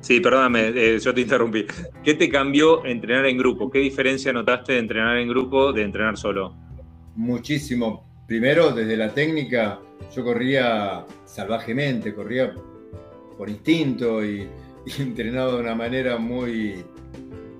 Sí, 0.00 0.20
perdóname, 0.20 0.72
eh, 0.74 0.98
yo 0.98 1.12
te 1.12 1.20
interrumpí. 1.20 1.66
¿Qué 2.02 2.14
te 2.14 2.28
cambió 2.28 2.84
entrenar 2.86 3.26
en 3.26 3.36
grupo? 3.36 3.70
¿Qué 3.70 3.80
diferencia 3.80 4.32
notaste 4.32 4.72
de 4.72 4.78
entrenar 4.78 5.18
en 5.18 5.28
grupo 5.28 5.72
de 5.72 5.82
entrenar 5.82 6.16
solo? 6.16 6.56
Muchísimo. 7.16 8.08
Primero, 8.26 8.70
desde 8.72 8.96
la 8.96 9.12
técnica, 9.12 9.80
yo 10.14 10.24
corría 10.24 11.04
salvajemente, 11.24 12.14
corría 12.14 12.54
por 13.36 13.50
instinto 13.50 14.24
y, 14.24 14.48
entrenado 14.98 15.56
de 15.56 15.62
una 15.62 15.74
manera 15.74 16.16
muy, 16.16 16.84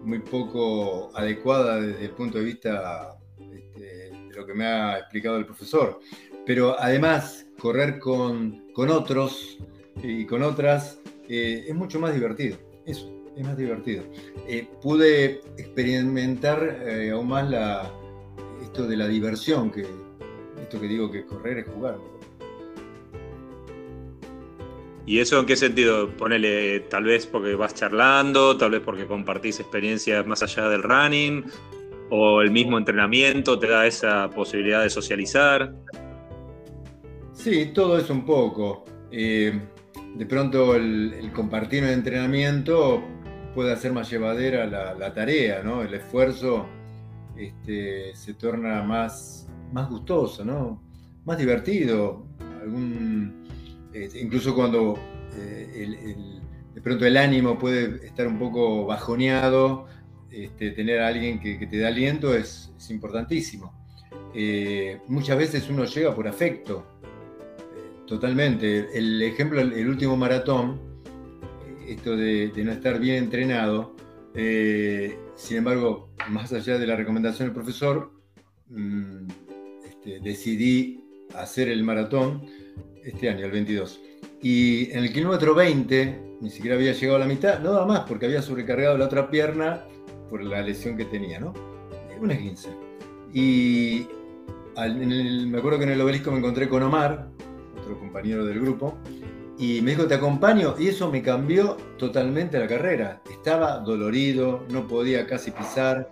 muy 0.05 0.21
poco 0.21 1.11
adecuada 1.15 1.81
desde 1.81 2.07
el 2.07 2.11
punto 2.13 2.39
de 2.39 2.45
vista 2.45 3.19
este, 3.39 3.81
de 3.81 4.35
lo 4.35 4.47
que 4.47 4.55
me 4.55 4.65
ha 4.65 4.99
explicado 4.99 5.37
el 5.37 5.45
profesor. 5.45 6.01
Pero 6.47 6.77
además, 6.79 7.47
correr 7.59 7.99
con, 7.99 8.63
otros 8.75 9.59
y 10.03 10.25
con 10.25 10.43
otras 10.43 11.00
eh, 11.31 11.65
es 11.69 11.75
mucho 11.75 12.01
más 12.01 12.13
divertido. 12.13 12.57
Eso, 12.85 13.09
es 13.37 13.45
más 13.45 13.57
divertido. 13.57 14.03
Eh, 14.49 14.69
pude 14.83 15.41
experimentar 15.57 16.83
eh, 16.85 17.11
aún 17.11 17.29
más 17.29 17.49
la, 17.49 17.89
esto 18.63 18.87
de 18.89 18.97
la 18.97 19.07
diversión, 19.07 19.71
que 19.71 19.87
esto 20.61 20.81
que 20.81 20.89
digo 20.89 21.11
que 21.11 21.25
correr 21.25 21.59
es 21.59 21.67
jugar. 21.69 21.99
¿Y 25.07 25.21
eso 25.21 25.39
en 25.39 25.47
qué 25.47 25.57
sentido? 25.57 26.09
Ponele, 26.17 26.81
tal 26.81 27.05
vez 27.05 27.27
porque 27.27 27.55
vas 27.55 27.75
charlando, 27.75 28.57
tal 28.57 28.73
vez 28.73 28.81
porque 28.81 29.07
compartís 29.07 29.61
experiencias 29.61 30.27
más 30.27 30.43
allá 30.43 30.69
del 30.69 30.83
running, 30.83 31.45
o 32.11 32.43
el 32.43 32.51
mismo 32.51 32.77
entrenamiento 32.77 33.59
te 33.59 33.69
da 33.69 33.87
esa 33.87 34.29
posibilidad 34.31 34.83
de 34.83 34.91
socializar. 34.91 35.75
Sí, 37.33 37.71
todo 37.73 37.99
eso 37.99 38.13
un 38.13 38.27
poco. 38.27 38.85
Eh, 39.11 39.59
de 40.17 40.27
pronto 40.27 40.75
el, 40.75 41.31
compartir 41.35 41.85
el 41.85 41.91
entrenamiento 41.91 43.03
puede 43.55 43.73
hacer 43.73 43.93
más 43.93 44.11
llevadera 44.11 44.67
la, 44.67 45.15
tarea, 45.15 45.63
¿no? 45.63 45.83
El 45.83 45.95
esfuerzo 45.95 46.67
este, 47.37 48.15
se 48.15 48.35
torna 48.35 48.83
más, 48.83 49.49
más 49.73 49.89
gustoso, 49.89 50.45
¿no? 50.45 50.83
Más 51.25 51.39
divertido. 51.39 52.27
Este, 53.93 54.21
incluso 54.21 54.55
cuando 54.55 54.99
eh, 55.37 56.15
de 56.75 56.81
pronto 56.81 57.05
el 57.07 57.17
ánimo 57.17 57.59
puede 57.59 58.07
estar 58.07 58.27
un 58.27 58.39
poco 58.39 58.87
bajoneado, 58.87 59.87
este, 60.31 60.71
tener 60.71 61.01
a 61.01 61.09
alguien 61.09 61.41
que, 61.41 61.67
te 61.67 61.79
da 61.79 61.89
aliento 61.89 62.35
es, 62.35 62.73
importantísimo. 62.89 63.75
Eh, 64.35 65.01
muchas 65.09 65.37
veces 65.37 65.69
uno 65.69 65.85
llega 65.85 66.15
por 66.15 66.27
afecto, 66.29 66.87
totalmente. 68.11 68.89
El 68.93 69.23
ejemplo, 69.23 69.61
el, 69.61 69.89
último 69.89 70.17
maratón, 70.17 70.81
esto 71.87 72.17
de, 72.17 72.53
no 72.57 72.73
estar 72.73 72.99
bien 72.99 73.23
entrenado, 73.23 73.95
sin 74.35 75.57
embargo, 75.57 76.11
más 76.29 76.53
allá 76.53 76.77
de 76.77 76.89
la 76.89 76.97
recomendación 76.97 77.47
del 77.47 77.55
profesor, 77.55 78.11
mm, 78.69 79.29
este, 79.89 80.19
decidí 80.21 81.05
hacer 81.37 81.69
el 81.69 81.85
maratón 81.85 82.45
este 83.05 83.31
año, 83.31 83.47
el 83.47 83.53
22. 83.53 84.01
Y 84.43 84.91
en 84.91 85.05
el 85.05 85.13
kilómetro 85.13 85.55
20, 85.55 86.37
ni 86.41 86.51
siquiera 86.51 86.77
había 86.77 86.93
llegado 86.93 87.17
a 87.17 87.21
la 87.21 87.27
mitad, 87.27 87.61
nada 87.61 87.87
más, 87.87 88.01
porque 88.09 88.27
había 88.27 88.43
sobrecargado 88.43 88.99
la 88.99 89.05
otra 89.05 89.31
pierna 89.31 89.85
por 90.29 90.43
la 90.43 90.63
lesión 90.63 90.97
que 90.97 91.05
tenía, 91.05 91.39
¿no? 91.39 91.55
Una 92.21 92.37
15. 92.37 92.71
Y 93.33 94.07
me 94.77 95.59
acuerdo 95.59 95.79
que 95.79 95.85
en 95.85 95.91
el 95.91 96.01
obelisco 96.01 96.33
me 96.33 96.39
encontré 96.39 96.69
con 96.69 96.83
Omar, 96.83 97.31
otro 97.91 97.99
compañero 97.99 98.45
del 98.45 98.61
grupo, 98.61 98.97
Y 99.59 99.83
me 99.83 99.91
dijo, 99.91 100.07
te 100.07 100.15
acompaño, 100.15 100.75
y 100.79 100.89
eso 100.89 101.11
me 101.11 101.21
cambió 101.21 101.77
totalmente 101.99 102.59
la 102.59 102.67
carrera. 102.67 103.21
Estaba 103.31 103.81
dolorido, 103.81 104.65
no 104.71 104.87
podía 104.87 105.27
casi 105.27 105.51
pisar, 105.51 106.11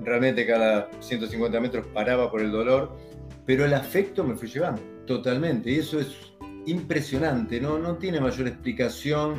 realmente 0.00 0.46
cada 0.46 0.88
150 1.00 1.60
metros 1.60 1.86
paraba 1.92 2.30
por 2.30 2.40
el 2.40 2.50
dolor, 2.50 2.96
pero 3.44 3.66
el 3.66 3.74
afecto 3.74 4.24
me 4.24 4.34
fue 4.36 4.48
llevando 4.48 4.80
totalmente, 5.06 5.70
y 5.70 5.76
eso 5.76 6.00
es 6.00 6.16
impresionante, 6.64 7.60
no, 7.60 7.78
no 7.78 7.96
tiene 7.96 8.20
mayor 8.20 8.48
explicación, 8.48 9.34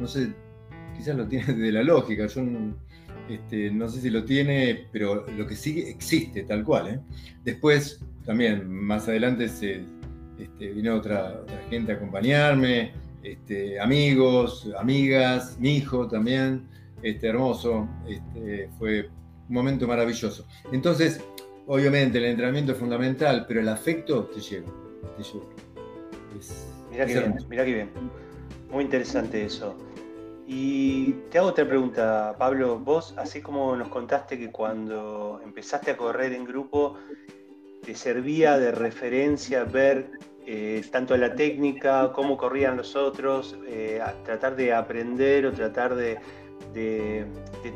no 0.00 0.06
sé, 0.06 0.32
quizás 0.96 1.16
lo 1.16 1.26
tiene 1.26 1.52
de 1.66 1.72
la 1.72 1.82
lógica, 1.82 2.26
yo 2.26 2.42
no, 2.42 2.74
este, 3.28 3.70
no 3.70 3.88
sé 3.88 4.00
si 4.00 4.10
lo 4.10 4.24
tiene, 4.24 4.86
pero 4.92 5.26
lo 5.26 5.46
que 5.46 5.56
sí 5.56 5.80
existe 5.80 6.44
tal 6.44 6.64
cual. 6.64 6.88
¿eh? 6.88 7.00
Después, 7.44 8.00
también, 8.24 8.68
más 8.68 9.08
adelante 9.08 9.48
se, 9.48 9.84
este, 10.38 10.72
vino 10.72 10.94
otra, 10.94 11.42
gente 11.70 11.92
a 11.92 11.94
acompañarme, 11.96 12.92
este, 13.22 13.80
amigos, 13.80 14.70
amigas, 14.78 15.56
mi 15.58 15.76
hijo 15.76 16.06
también, 16.06 16.68
este, 17.02 17.28
hermoso, 17.28 17.88
este, 18.08 18.68
fue 18.78 19.08
un 19.48 19.54
momento 19.54 19.86
maravilloso. 19.86 20.46
Entonces, 20.72 21.20
obviamente 21.66 22.18
el 22.18 22.26
entrenamiento 22.26 22.72
es 22.72 22.78
fundamental, 22.78 23.44
pero 23.48 23.60
el 23.60 23.68
afecto 23.68 24.24
te 24.24 24.40
lleva, 24.40 24.68
te 25.16 25.24
mira 26.90 27.06
que 27.06 27.14
bien, 27.14 27.36
mira 27.48 27.64
que 27.64 27.74
bien. 27.74 27.90
Muy 28.70 28.84
interesante 28.84 29.44
eso. 29.44 29.76
Y 30.46 31.12
te 31.30 31.38
hago 31.38 31.48
otra 31.48 31.66
pregunta, 31.66 32.36
Pablo. 32.38 32.78
Vos, 32.78 33.14
así 33.16 33.40
como 33.40 33.74
nos 33.74 33.88
contaste 33.88 34.38
que 34.38 34.52
cuando 34.52 35.40
empezaste 35.42 35.90
a 35.90 35.96
correr 35.96 36.32
en 36.32 36.44
grupo, 36.44 36.96
te 37.86 37.94
servía 37.94 38.58
de 38.58 38.72
referencia 38.72 39.62
ver 39.62 40.10
eh, 40.44 40.84
tanto 40.90 41.16
la 41.16 41.36
técnica, 41.36 42.12
cómo 42.12 42.36
corrían 42.36 42.76
los 42.76 42.96
otros, 42.96 43.56
eh, 43.68 44.02
tratar 44.24 44.56
de 44.56 44.74
aprender 44.74 45.46
o 45.46 45.52
tratar 45.52 45.94
de, 45.94 46.18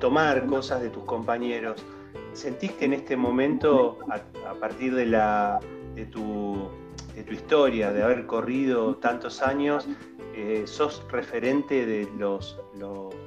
tomar 0.00 0.46
cosas 0.46 0.82
de 0.82 0.90
tus 0.90 1.04
compañeros. 1.04 1.84
¿Sentís 2.32 2.72
que 2.72 2.86
en 2.86 2.94
este 2.94 3.16
momento, 3.16 3.98
a, 4.46 4.54
partir 4.54 4.96
de, 4.96 5.06
la, 5.06 5.60
de, 5.94 6.06
tu, 6.06 6.68
de 7.14 7.22
tu 7.22 7.32
historia, 7.32 7.92
de 7.92 8.02
haber 8.02 8.26
corrido 8.26 8.96
tantos 8.96 9.40
años, 9.42 9.86
eh, 10.34 10.62
sos 10.66 11.04
referente 11.10 11.86
de 11.86 12.08
los, 12.18 12.60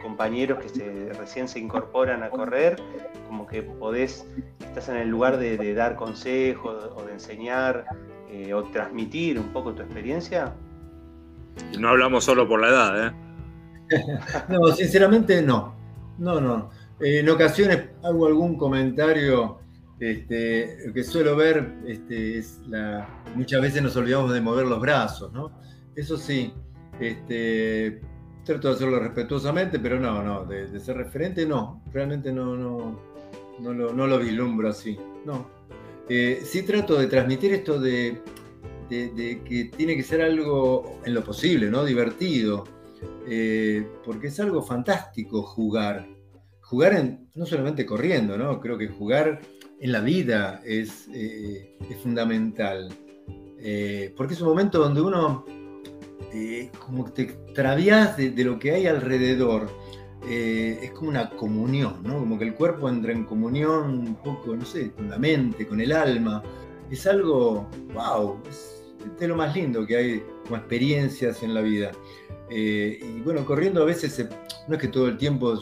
compañeros 0.02 0.60
que 0.60 0.70
se, 0.70 1.14
recién 1.14 1.48
se 1.48 1.60
incorporan 1.60 2.24
a 2.24 2.30
correr, 2.30 2.82
como 3.28 3.48
que 3.48 3.64
podés, 3.64 4.26
estás 4.60 4.90
en 4.90 4.98
el 4.98 5.10
lugar 5.10 5.38
de 5.38 5.74
dar 5.74 5.96
consejos 5.96 6.92
o 6.96 7.04
de 7.04 7.14
enseñar 7.14 7.86
eh, 8.34 8.52
o 8.52 8.64
transmitir 8.64 9.38
un 9.38 9.54
poco 9.54 9.74
tu 9.74 9.84
experiencia? 9.84 10.56
No 11.78 11.90
hablamos 11.90 12.24
solo 12.24 12.48
por 12.48 12.62
la 12.62 12.68
edad, 12.68 13.08
¿eh? 13.08 13.12
no, 14.50 14.68
sinceramente 14.72 15.40
no. 15.44 15.76
No, 16.18 16.42
no. 16.42 16.72
Eh, 17.00 17.20
en 17.20 17.30
ocasiones 17.30 17.90
hago 18.04 18.26
algún 18.26 18.58
comentario 18.58 19.60
este, 20.00 20.92
que 20.92 21.04
suelo 21.04 21.36
ver, 21.36 21.76
este, 21.86 22.40
es 22.40 22.60
la, 22.68 23.08
muchas 23.36 23.62
veces 23.62 23.84
nos 23.84 23.96
olvidamos 23.96 24.34
de 24.34 24.42
mover 24.42 24.66
los 24.66 24.82
brazos, 24.82 25.32
¿no? 25.32 25.52
Eso 25.96 26.18
sí, 26.18 26.52
este, 27.00 28.02
trato 28.44 28.70
de 28.70 28.76
hacerlo 28.76 29.00
respetuosamente, 29.00 29.80
pero 29.80 30.00
no, 30.00 30.24
no, 30.24 30.46
de, 30.46 30.80
ser 30.80 30.98
referente 30.98 31.46
no, 31.46 31.82
realmente 31.92 32.32
no, 32.32 32.56
no, 32.56 33.00
no, 33.60 33.74
lo, 33.74 33.94
no 33.94 34.08
lo 34.08 34.20
vislumbro 34.20 34.70
así, 34.70 34.98
no. 35.26 35.64
Eh, 36.10 36.42
sí 36.44 36.64
trato 36.64 37.00
de 37.00 37.08
transmitir 37.08 37.54
esto 37.54 37.80
de, 37.80 38.22
que 38.90 39.72
tiene 39.76 39.96
que 39.96 40.04
ser 40.04 40.22
algo 40.22 41.00
en 41.06 41.14
lo 41.14 41.24
posible, 41.24 41.70
¿no? 41.70 41.86
Divertido, 41.86 42.66
eh, 43.28 43.88
porque 44.04 44.28
es 44.28 44.40
algo 44.40 44.62
fantástico 44.62 45.42
jugar. 45.42 46.08
Jugar 46.62 46.94
en, 46.94 47.30
no 47.36 47.46
solamente 47.46 47.86
corriendo, 47.86 48.38
¿no? 48.38 48.60
Creo 48.60 48.78
que 48.78 48.88
jugar 48.88 49.42
en 49.80 49.92
la 49.92 50.02
vida 50.02 50.62
es, 50.66 51.08
eh, 51.14 51.78
fundamental. 52.02 52.90
porque 54.18 54.34
es 54.34 54.42
un 54.42 54.50
momento 54.50 54.80
donde 54.80 55.02
uno 55.02 55.46
como 56.80 57.12
te 57.12 57.24
extravías 57.24 58.18
de, 58.18 58.32
lo 58.44 58.58
que 58.60 58.72
hay 58.72 58.88
alrededor 58.88 59.70
eh, 60.28 60.80
es 60.82 60.92
como 60.92 61.10
una 61.10 61.30
comunión, 61.32 62.02
¿no? 62.04 62.20
Como 62.20 62.38
que 62.38 62.46
el 62.46 62.54
cuerpo 62.54 62.90
entra 62.90 63.12
en 63.12 63.26
comunión 63.26 64.00
un 64.00 64.16
poco, 64.16 64.56
no 64.56 64.66
sé, 64.66 64.92
con 64.92 65.10
la 65.10 65.18
mente, 65.18 65.68
con 65.68 65.82
el 65.82 65.92
alma. 65.92 66.42
Es 66.90 67.06
algo, 67.06 67.70
wow, 67.94 68.40
es 68.50 68.84
de 69.20 69.28
lo 69.28 69.36
más 69.36 69.56
lindo 69.56 69.86
que 69.86 69.98
hay 69.98 70.24
como 70.44 70.58
experiencias 70.58 71.44
en 71.44 71.54
la 71.54 71.62
vida. 71.62 71.92
Eh, 72.50 73.00
y 73.02 73.22
bueno, 73.22 73.46
corriendo 73.46 73.82
a 73.82 73.86
veces 73.86 74.28
no 74.68 74.76
es 74.76 74.82
que 74.82 74.88
todo 74.88 75.08
el 75.08 75.18
tiempo 75.18 75.60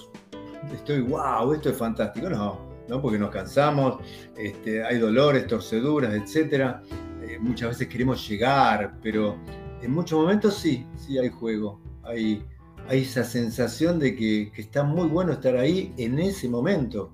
estoy, 0.74 1.02
wow, 1.02 1.54
esto 1.54 1.69
es 1.69 1.78
fantástico, 1.78 2.30
no, 2.30 2.60
¿no? 2.88 3.02
porque 3.02 3.17
nos 3.17 3.32
cansamos, 3.32 4.02
este, 4.38 4.84
hay 4.84 5.00
dolores, 5.00 5.47
torceduras, 5.47 6.13
etc. 6.13 6.76
Eh, 7.21 7.38
muchas 7.39 7.69
veces 7.69 7.88
queremos 7.88 8.28
llegar, 8.28 8.95
pero 9.02 9.38
en 9.82 9.91
muchos 9.91 10.20
momentos 10.20 10.56
sí, 10.56 10.86
sí 10.96 11.17
hay 11.17 11.30
juego, 11.30 11.82
hay, 12.04 12.44
hay 12.88 13.02
esa 13.02 13.24
sensación 13.24 14.00
de 14.00 14.15
que, 14.15 14.52
está 14.56 14.84
muy 14.84 15.08
bueno 15.08 15.34
estar 15.34 15.58
ahí 15.58 15.94
en 15.98 16.20
ese 16.20 16.48
momento. 16.48 17.13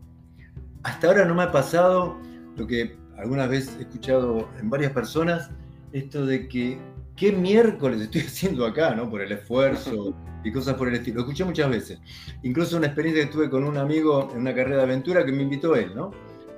Hasta 0.83 1.07
ahora 1.07 1.25
no 1.25 1.35
me 1.35 1.43
ha 1.43 1.51
pasado 1.51 2.17
lo 2.55 2.67
que 2.67 2.97
algunas 3.17 3.49
veces 3.49 3.75
he 3.79 3.81
escuchado 3.81 4.47
en 4.59 4.69
varias 4.69 4.91
personas, 4.91 5.49
esto 5.91 6.25
de 6.25 6.47
que 6.47 6.79
qué 7.15 7.31
miércoles 7.31 8.01
estoy 8.01 8.21
haciendo 8.27 8.65
acá, 8.65 8.95
¿no? 8.95 9.09
Por 9.09 9.21
el 9.21 9.31
esfuerzo 9.31 10.15
y 10.43 10.51
cosas 10.51 10.75
por 10.75 10.87
el 10.87 10.95
estilo. 10.95 11.17
Lo 11.17 11.21
escuché 11.21 11.43
muchas 11.45 11.69
veces. 11.69 11.99
Incluso 12.43 12.77
una 12.77 12.87
experiencia 12.87 13.25
que 13.25 13.31
tuve 13.31 13.49
con 13.49 13.63
un 13.63 13.77
amigo 13.77 14.29
en 14.33 14.41
una 14.41 14.53
carrera 14.53 14.77
de 14.77 14.83
aventura 14.83 15.25
que 15.25 15.31
me 15.31 15.43
invitó 15.43 15.75
él, 15.75 15.95
¿no? 15.95 16.11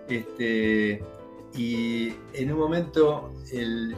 Este, 0.08 1.02
y 1.56 2.14
en 2.34 2.52
un 2.52 2.60
momento 2.60 3.32
el, 3.52 3.96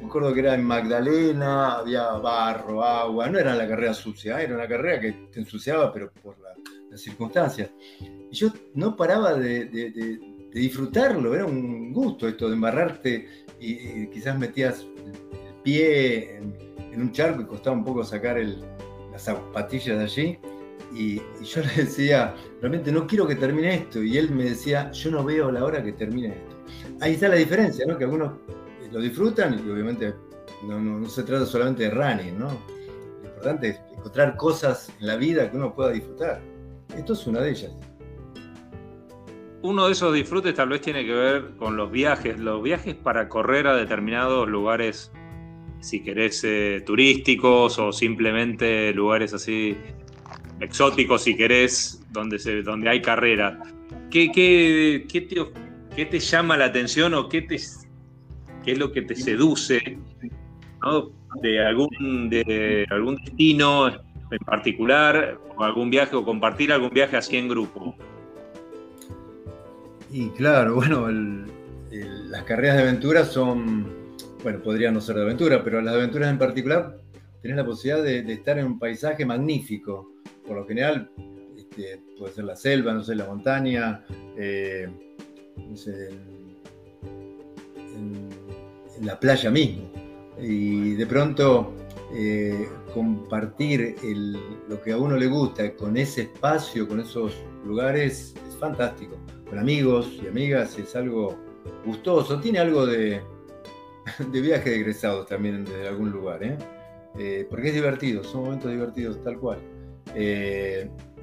me 0.00 0.06
acuerdo 0.06 0.32
que 0.32 0.40
era 0.40 0.54
en 0.54 0.64
Magdalena, 0.64 1.76
había 1.78 2.10
barro, 2.12 2.82
agua, 2.82 3.28
no 3.28 3.38
era 3.38 3.54
la 3.54 3.68
carrera 3.68 3.94
sucia, 3.94 4.40
era 4.40 4.54
una 4.54 4.68
carrera 4.68 5.00
que 5.00 5.12
te 5.32 5.40
ensuciaba, 5.40 5.92
pero 5.92 6.10
por 6.22 6.36
las 6.90 7.00
circunstancias. 7.00 7.70
Y 8.30 8.34
yo 8.34 8.48
no 8.74 8.96
paraba 8.96 9.34
de, 9.34 10.18
disfrutarlo, 10.52 11.34
era 11.34 11.44
un 11.44 11.92
gusto 11.92 12.26
esto 12.26 12.48
de 12.48 12.54
embarrarte 12.54 13.28
y, 13.60 14.06
quizás 14.08 14.38
metías 14.38 14.86
el 15.04 15.62
pie 15.62 16.36
en, 16.36 17.00
un 17.00 17.12
charco 17.12 17.42
y 17.42 17.46
costaba 17.46 17.76
un 17.76 17.84
poco 17.84 18.02
sacar 18.02 18.40
las 19.12 19.22
zapatillas 19.22 19.98
de 19.98 20.04
allí. 20.04 20.38
Y, 20.94 21.20
y, 21.40 21.44
yo 21.44 21.62
le 21.76 21.84
decía, 21.84 22.34
realmente 22.60 22.90
no 22.90 23.06
quiero 23.06 23.26
que 23.26 23.36
termine 23.36 23.74
esto. 23.74 24.02
Y 24.02 24.16
él 24.18 24.30
me 24.30 24.44
decía, 24.44 24.90
yo 24.92 25.10
no 25.10 25.24
veo 25.24 25.50
la 25.52 25.64
hora 25.64 25.82
que 25.82 25.92
termine 25.92 26.28
esto. 26.28 26.56
Ahí 27.00 27.14
está 27.14 27.28
la 27.28 27.36
diferencia, 27.36 27.86
¿no? 27.86 27.96
Que 27.96 28.04
algunos 28.04 28.32
lo 28.92 29.00
disfrutan 29.00 29.54
y 29.54 29.70
obviamente 29.70 30.14
no, 30.66 31.08
se 31.08 31.22
trata 31.22 31.46
solamente 31.46 31.84
de 31.84 31.90
running, 31.90 32.38
¿no? 32.38 32.48
Lo 33.22 33.28
importante 33.28 33.68
es 33.68 33.80
encontrar 33.96 34.36
cosas 34.36 34.92
en 35.00 35.06
la 35.06 35.16
vida 35.16 35.50
que 35.50 35.56
uno 35.56 35.74
pueda 35.74 35.90
disfrutar. 35.90 36.40
Esto 36.96 37.12
es 37.12 37.26
una 37.26 37.40
de 37.40 37.50
ellas. 37.50 37.72
Uno 39.62 39.86
de 39.86 39.92
esos 39.92 40.14
disfrutes 40.14 40.54
tal 40.54 40.68
vez 40.68 40.80
tiene 40.80 41.04
que 41.04 41.12
ver 41.12 41.56
con 41.56 41.76
los 41.76 41.90
viajes, 41.90 42.38
los 42.38 42.62
viajes 42.62 42.94
para 42.94 43.28
correr 43.28 43.66
a 43.66 43.76
determinados 43.76 44.48
lugares, 44.48 45.12
si 45.80 46.02
querés, 46.02 46.42
eh, 46.44 46.82
turísticos 46.86 47.78
o 47.78 47.92
simplemente 47.92 48.92
lugares 48.92 49.34
así 49.34 49.76
exóticos, 50.60 51.22
si 51.22 51.36
querés, 51.36 52.00
donde, 52.10 52.62
donde 52.62 52.88
hay 52.88 53.02
carrera. 53.02 53.60
¿Qué, 54.10 54.30
qué, 54.32 55.06
qué, 55.10 55.20
te, 55.22 55.36
¿Qué 55.94 56.06
te 56.06 56.20
llama 56.20 56.56
la 56.56 56.66
atención 56.66 57.14
o 57.14 57.28
qué 57.28 57.42
te, 57.42 57.58
qué 58.68 58.72
es 58.72 58.78
lo 58.78 58.92
que 58.92 59.00
te 59.00 59.14
seduce 59.14 59.80
de, 61.42 61.66
algún, 61.66 62.28
de 62.28 62.86
algún 62.90 63.16
destino 63.16 63.88
en 63.88 64.38
particular, 64.44 65.40
o 65.56 65.64
algún 65.64 65.88
viaje, 65.88 66.14
o 66.14 66.22
compartir 66.22 66.70
algún 66.70 66.90
viaje 66.90 67.16
así 67.16 67.38
en 67.38 67.48
grupo. 67.48 67.96
Y 70.10 70.28
claro, 70.32 70.74
bueno, 70.74 71.08
las 71.90 72.42
carreras 72.42 72.76
de 72.76 72.82
aventura 72.82 73.24
son, 73.24 73.86
bueno, 74.42 74.60
podrían 74.60 74.92
no 74.92 75.00
ser 75.00 75.16
de 75.16 75.22
aventura, 75.22 75.64
pero 75.64 75.80
las 75.80 75.94
aventuras 75.94 76.28
en 76.28 76.36
particular 76.36 76.94
tenés 77.40 77.56
la 77.56 77.64
posibilidad 77.64 78.04
de, 78.04 78.30
estar 78.30 78.58
en 78.58 78.66
un 78.66 78.78
paisaje 78.78 79.24
magnífico. 79.24 80.12
Por 80.46 80.58
lo 80.58 80.66
general, 80.66 81.10
este, 81.56 82.02
puede 82.18 82.34
ser 82.34 82.44
la 82.44 82.54
selva, 82.54 82.92
no 82.92 83.02
sé, 83.02 83.14
la 83.14 83.24
montaña, 83.24 84.04
eh, 84.36 84.86
no 85.56 85.74
sé, 85.74 86.10
la 89.02 89.18
playa 89.18 89.50
mismo. 89.50 89.90
Y 90.40 90.94
de 90.94 91.06
pronto 91.06 91.72
eh, 92.14 92.68
compartir 92.94 93.96
lo 94.68 94.80
que 94.82 94.92
a 94.92 94.98
uno 94.98 95.16
le 95.16 95.26
gusta 95.26 95.74
con 95.74 95.96
ese 95.96 96.22
espacio, 96.22 96.86
con 96.86 97.00
esos 97.00 97.34
lugares, 97.64 98.34
es 98.48 98.56
fantástico. 98.56 99.16
Con 99.48 99.58
amigos 99.58 100.18
y 100.22 100.26
amigas 100.26 100.78
es 100.78 100.94
algo 100.94 101.36
gustoso. 101.84 102.40
Tiene 102.40 102.58
algo 102.58 102.86
de, 102.86 103.20
de 104.32 104.40
viaje 104.40 104.70
de 104.70 104.76
egresados 104.76 105.26
también 105.26 105.64
desde 105.64 105.88
algún 105.88 106.10
lugar. 106.10 106.42
¿eh? 106.42 106.56
eh, 107.18 107.46
porque 107.48 107.68
es 107.68 107.74
divertido, 107.74 108.22
son 108.24 108.44
momentos 108.44 108.70
divertidos 108.70 109.22
tal 109.22 109.38
cual. 109.38 109.58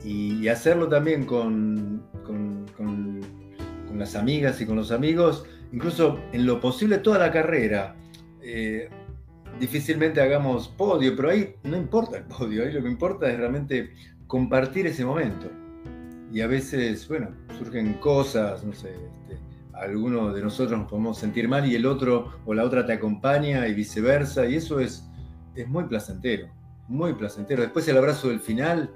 Y, 0.04 0.48
hacerlo 0.48 0.88
también 0.88 1.26
con, 1.26 2.04
con, 2.24 2.66
las 3.98 4.16
amigas 4.16 4.60
y 4.60 4.66
con 4.66 4.76
los 4.76 4.92
amigos, 4.92 5.46
incluso 5.76 6.22
en 6.32 6.46
lo 6.46 6.62
posible 6.62 7.00
toda 7.00 7.20
la 7.20 7.32
carrera. 7.32 7.96
Eh, 8.42 8.90
difícilmente 9.60 10.22
hagamos 10.22 10.70
podio, 10.70 11.16
pero 11.16 11.30
ahí 11.30 11.56
no 11.64 11.76
importa 11.76 12.18
el 12.18 12.24
podio, 12.24 12.64
ahí 12.64 12.72
lo 12.72 12.82
que 12.82 12.90
importa 12.90 13.30
es 13.30 13.38
realmente 13.38 13.92
compartir 14.26 14.88
ese 14.88 15.04
momento. 15.04 15.52
Y 16.32 16.40
a 16.42 16.48
veces, 16.48 17.08
bueno, 17.10 17.30
surgen 17.58 17.96
cosas, 17.96 18.64
no 18.64 18.74
sé, 18.74 18.90
este, 18.90 19.38
alguno 19.74 20.34
de 20.34 20.42
nosotros 20.42 20.80
nos 20.80 20.90
podemos 20.90 21.18
sentir 21.18 21.48
mal 21.50 21.70
y 21.70 21.76
el 21.76 21.86
otro 21.86 22.32
o 22.46 22.54
la 22.54 22.64
otra 22.64 22.86
te 22.86 22.94
acompaña 22.94 23.68
y 23.68 23.74
viceversa, 23.74 24.46
y 24.46 24.56
eso 24.56 24.80
es, 24.80 25.06
es 25.56 25.68
muy 25.68 25.84
placentero, 25.86 26.48
muy 26.88 27.14
placentero. 27.14 27.62
Después 27.62 27.86
el 27.90 27.98
abrazo 27.98 28.30
del 28.30 28.40
final, 28.40 28.90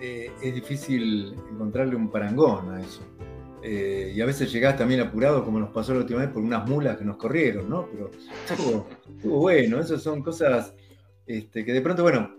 eh, 0.00 0.30
es 0.42 0.54
difícil 0.54 1.34
encontrarle 1.50 1.96
un 1.96 2.10
parangón 2.10 2.74
a 2.74 2.80
eso. 2.80 3.02
Eh, 3.62 4.12
y 4.14 4.20
a 4.20 4.26
veces 4.26 4.52
llegás 4.52 4.76
también 4.76 5.00
apurado, 5.00 5.44
como 5.44 5.58
nos 5.58 5.70
pasó 5.70 5.92
la 5.92 6.00
última 6.00 6.20
vez, 6.20 6.30
por 6.30 6.42
unas 6.42 6.68
mulas 6.68 6.96
que 6.96 7.04
nos 7.04 7.16
corrieron, 7.16 7.68
¿no? 7.68 7.88
Pero 7.90 8.10
estuvo, 8.48 9.40
bueno, 9.40 9.80
esas 9.80 10.02
son 10.02 10.22
cosas 10.22 10.74
este, 11.26 11.64
que 11.64 11.72
de 11.72 11.80
pronto, 11.80 12.02
bueno, 12.02 12.34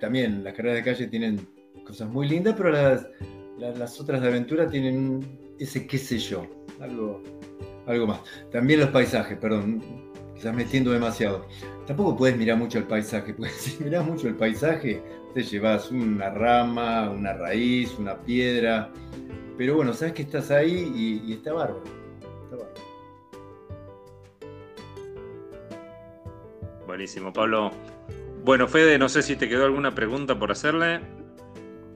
también 0.00 0.44
las 0.44 0.52
carreras 0.54 0.76
de 0.76 0.90
calle 0.90 1.06
tienen 1.06 1.40
cosas 1.86 2.08
muy 2.08 2.28
lindas, 2.28 2.54
pero 2.56 2.70
las, 2.70 4.00
otras 4.00 4.20
de 4.20 4.28
aventura 4.28 4.68
tienen 4.68 5.54
ese 5.58 5.86
qué 5.86 5.98
sé 5.98 6.18
yo, 6.18 6.46
algo, 6.80 7.22
algo 7.86 8.06
más. 8.06 8.20
También 8.50 8.80
los 8.80 8.90
paisajes, 8.90 9.38
perdón, 9.38 9.82
quizás 10.34 10.54
metiendo 10.54 10.90
demasiado. 10.90 11.46
Tampoco 11.86 12.16
puedes 12.16 12.36
mirar 12.36 12.58
mucho 12.58 12.78
el 12.78 12.84
paisaje, 12.84 13.32
porque 13.36 13.52
si 13.52 13.82
miras 13.82 14.04
mucho 14.04 14.28
el 14.28 14.36
paisaje, 14.36 15.02
te 15.32 15.42
llevas 15.42 15.90
una 15.90 16.30
rama, 16.30 17.10
una 17.10 17.32
raíz, 17.32 17.96
una 17.98 18.18
piedra, 18.18 18.92
pero 19.56 19.76
bueno, 19.76 19.92
sabes 19.92 20.14
que 20.14 20.22
estás 20.22 20.50
ahí 20.50 21.20
y, 21.24 21.32
está 21.32 21.52
bárbaro. 21.52 21.84
Está 22.44 22.56
bárbaro. 22.56 22.92
Buenísimo, 26.86 27.32
Pablo. 27.32 27.70
Bueno, 28.44 28.66
Fede, 28.66 28.98
no 28.98 29.08
sé 29.08 29.22
si 29.22 29.36
te 29.36 29.48
quedó 29.48 29.64
alguna 29.64 29.94
pregunta 29.94 30.38
por 30.38 30.50
hacerle. 30.50 31.00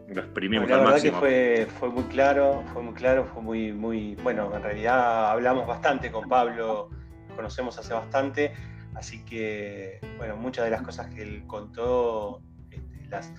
Lo 0.08 0.22
exprimimos 0.22 0.70
la 0.70 0.78
verdad 0.78 1.02
que 1.02 1.12
fue, 1.12 1.66
fue 1.78 1.90
muy 1.90 2.04
claro, 2.04 2.62
fue 2.72 2.82
muy 2.82 2.94
claro, 2.94 3.26
fue 3.26 3.42
muy, 3.42 3.72
muy. 3.72 4.14
Bueno, 4.22 4.54
en 4.54 4.62
realidad 4.62 5.30
hablamos 5.30 5.66
bastante 5.66 6.12
con 6.12 6.28
Pablo, 6.28 6.90
conocemos 7.34 7.76
hace 7.78 7.92
bastante, 7.92 8.54
así 8.94 9.24
que, 9.24 9.98
bueno, 10.16 10.36
muchas 10.36 10.64
de 10.64 10.70
las 10.70 10.82
cosas 10.82 11.12
que 11.12 11.22
él 11.22 11.42
contó 11.46 12.40
este, 12.70 13.08
las, 13.08 13.32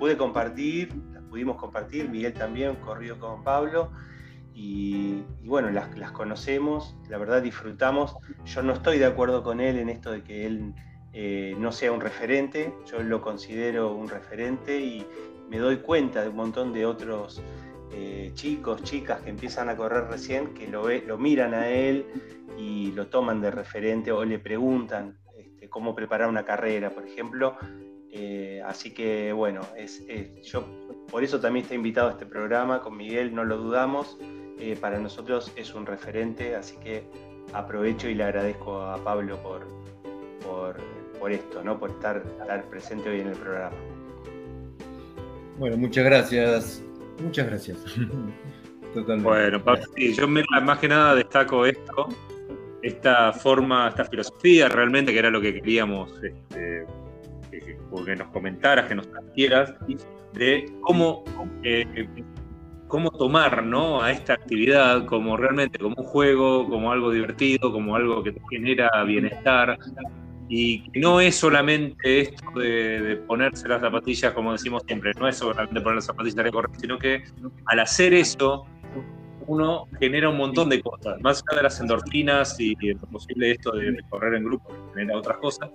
pude 0.00 0.16
compartir, 0.16 0.92
las 1.12 1.17
pudimos 1.28 1.56
compartir, 1.56 2.08
Miguel 2.08 2.34
también 2.34 2.76
corrió 2.76 3.18
con 3.18 3.42
Pablo. 3.44 3.90
Y, 4.54 5.22
bueno, 5.44 5.70
las, 5.70 5.96
las, 5.96 6.10
conocemos, 6.10 6.96
la 7.08 7.16
verdad 7.18 7.42
disfrutamos. 7.42 8.16
Yo 8.44 8.62
no 8.62 8.72
estoy 8.72 8.98
de 8.98 9.06
acuerdo 9.06 9.44
con 9.44 9.60
él 9.60 9.78
en 9.78 9.88
esto 9.88 10.10
de 10.10 10.24
que 10.24 10.46
él 10.46 10.74
eh, 11.12 11.56
no 11.58 11.72
sea 11.72 11.90
un 11.90 12.00
referente, 12.00 12.72
yo 12.86 13.02
lo 13.02 13.22
considero 13.22 13.92
un 13.94 14.08
referente 14.08 14.78
y, 14.78 15.06
me 15.48 15.56
doy 15.56 15.78
cuenta 15.78 16.20
de 16.20 16.28
un 16.28 16.36
montón 16.36 16.74
de 16.74 16.84
otros 16.84 17.42
eh, 17.90 18.32
chicos, 18.34 18.82
chicas 18.82 19.22
que 19.22 19.30
empiezan 19.30 19.70
a 19.70 19.76
correr 19.78 20.04
recién, 20.04 20.52
que 20.52 20.68
lo, 20.68 20.90
lo 20.90 21.16
miran 21.16 21.54
a 21.54 21.70
él 21.70 22.04
y 22.58 22.92
lo 22.92 23.06
toman 23.06 23.40
de 23.40 23.50
referente 23.50 24.12
o 24.12 24.26
le 24.26 24.38
preguntan 24.38 25.16
este, 25.38 25.70
cómo 25.70 25.94
preparar 25.94 26.28
una 26.28 26.44
carrera, 26.44 26.90
por 26.90 27.06
ejemplo. 27.06 27.56
Eh, 28.10 28.60
así 28.62 28.92
que 28.92 29.32
bueno, 29.32 29.62
es, 29.74 30.04
yo 30.42 30.68
por 31.10 31.24
eso 31.24 31.40
también 31.40 31.64
está 31.64 31.74
invitado 31.74 32.08
a 32.08 32.12
este 32.12 32.26
programa, 32.26 32.80
con 32.80 32.96
Miguel 32.96 33.34
no 33.34 33.44
lo 33.44 33.56
dudamos, 33.56 34.18
eh, 34.58 34.76
para 34.80 34.98
nosotros 34.98 35.52
es 35.56 35.74
un 35.74 35.86
referente, 35.86 36.56
así 36.56 36.76
que 36.78 37.04
aprovecho 37.52 38.08
y 38.08 38.14
le 38.14 38.24
agradezco 38.24 38.82
a 38.82 39.02
Pablo 39.02 39.36
por, 39.42 39.66
por, 41.18 41.32
esto, 41.32 41.62
¿no? 41.62 41.78
por 41.78 41.90
estar, 41.90 42.22
estar 42.40 42.64
presente 42.68 43.08
hoy 43.08 43.20
en 43.20 43.28
el 43.28 43.36
programa. 43.36 43.76
Bueno, 45.58 45.76
muchas 45.76 46.04
gracias. 46.04 46.82
Muchas 47.22 47.46
gracias. 47.46 47.78
Totalmente. 48.94 49.58
Bueno, 49.58 49.84
sí, 49.96 50.14
yo 50.14 50.28
más 50.28 50.78
que 50.78 50.88
nada 50.88 51.14
destaco 51.14 51.66
esto, 51.66 52.08
esta 52.82 53.32
forma, 53.32 53.88
esta 53.88 54.04
filosofía 54.04 54.68
realmente, 54.68 55.12
que 55.12 55.18
era 55.18 55.30
lo 55.30 55.40
que 55.40 55.54
queríamos 55.54 56.12
este, 56.22 56.86
que, 57.60 58.16
nos 58.16 58.28
comentaras, 58.28 58.86
que 58.86 58.94
nos 58.94 59.10
transfieras, 59.10 59.74
de 60.34 60.72
cómo, 60.80 61.24
eh, 61.62 62.06
cómo 62.86 63.10
tomar 63.10 63.62
¿no? 63.62 64.02
a 64.02 64.12
esta 64.12 64.34
actividad 64.34 65.06
como 65.06 65.36
realmente 65.36 65.78
como 65.78 65.94
un 65.96 66.04
juego, 66.04 66.68
como 66.68 66.92
algo 66.92 67.10
divertido, 67.10 67.72
como 67.72 67.96
algo 67.96 68.22
que 68.22 68.32
te 68.32 68.40
genera 68.50 68.90
bienestar, 69.04 69.78
y 70.48 70.90
que 70.90 71.00
no 71.00 71.20
es 71.20 71.36
solamente 71.36 72.20
esto 72.20 72.58
de, 72.58 73.22
ponerse 73.26 73.68
las 73.68 73.82
zapatillas, 73.82 74.32
como 74.32 74.52
decimos 74.52 74.82
siempre, 74.86 75.12
no 75.18 75.28
es 75.28 75.36
solamente 75.36 75.80
poner 75.80 75.96
las 75.96 76.06
zapatillas 76.06 76.44
de 76.44 76.50
correr, 76.50 76.70
sino 76.78 76.98
que 76.98 77.22
al 77.66 77.80
hacer 77.80 78.14
eso, 78.14 78.64
uno 79.46 79.88
genera 79.98 80.28
un 80.28 80.36
montón 80.36 80.68
de 80.68 80.80
cosas, 80.80 81.20
más 81.20 81.42
allá 81.48 81.58
de 81.58 81.62
las 81.64 81.80
endorfinas 81.80 82.58
y, 82.60 82.74
lo 82.74 83.00
posible 83.00 83.52
esto 83.52 83.72
de, 83.72 83.96
correr 84.08 84.34
en 84.34 84.44
grupo, 84.44 84.70
genera 84.94 85.18
otras 85.18 85.38
cosas. 85.38 85.70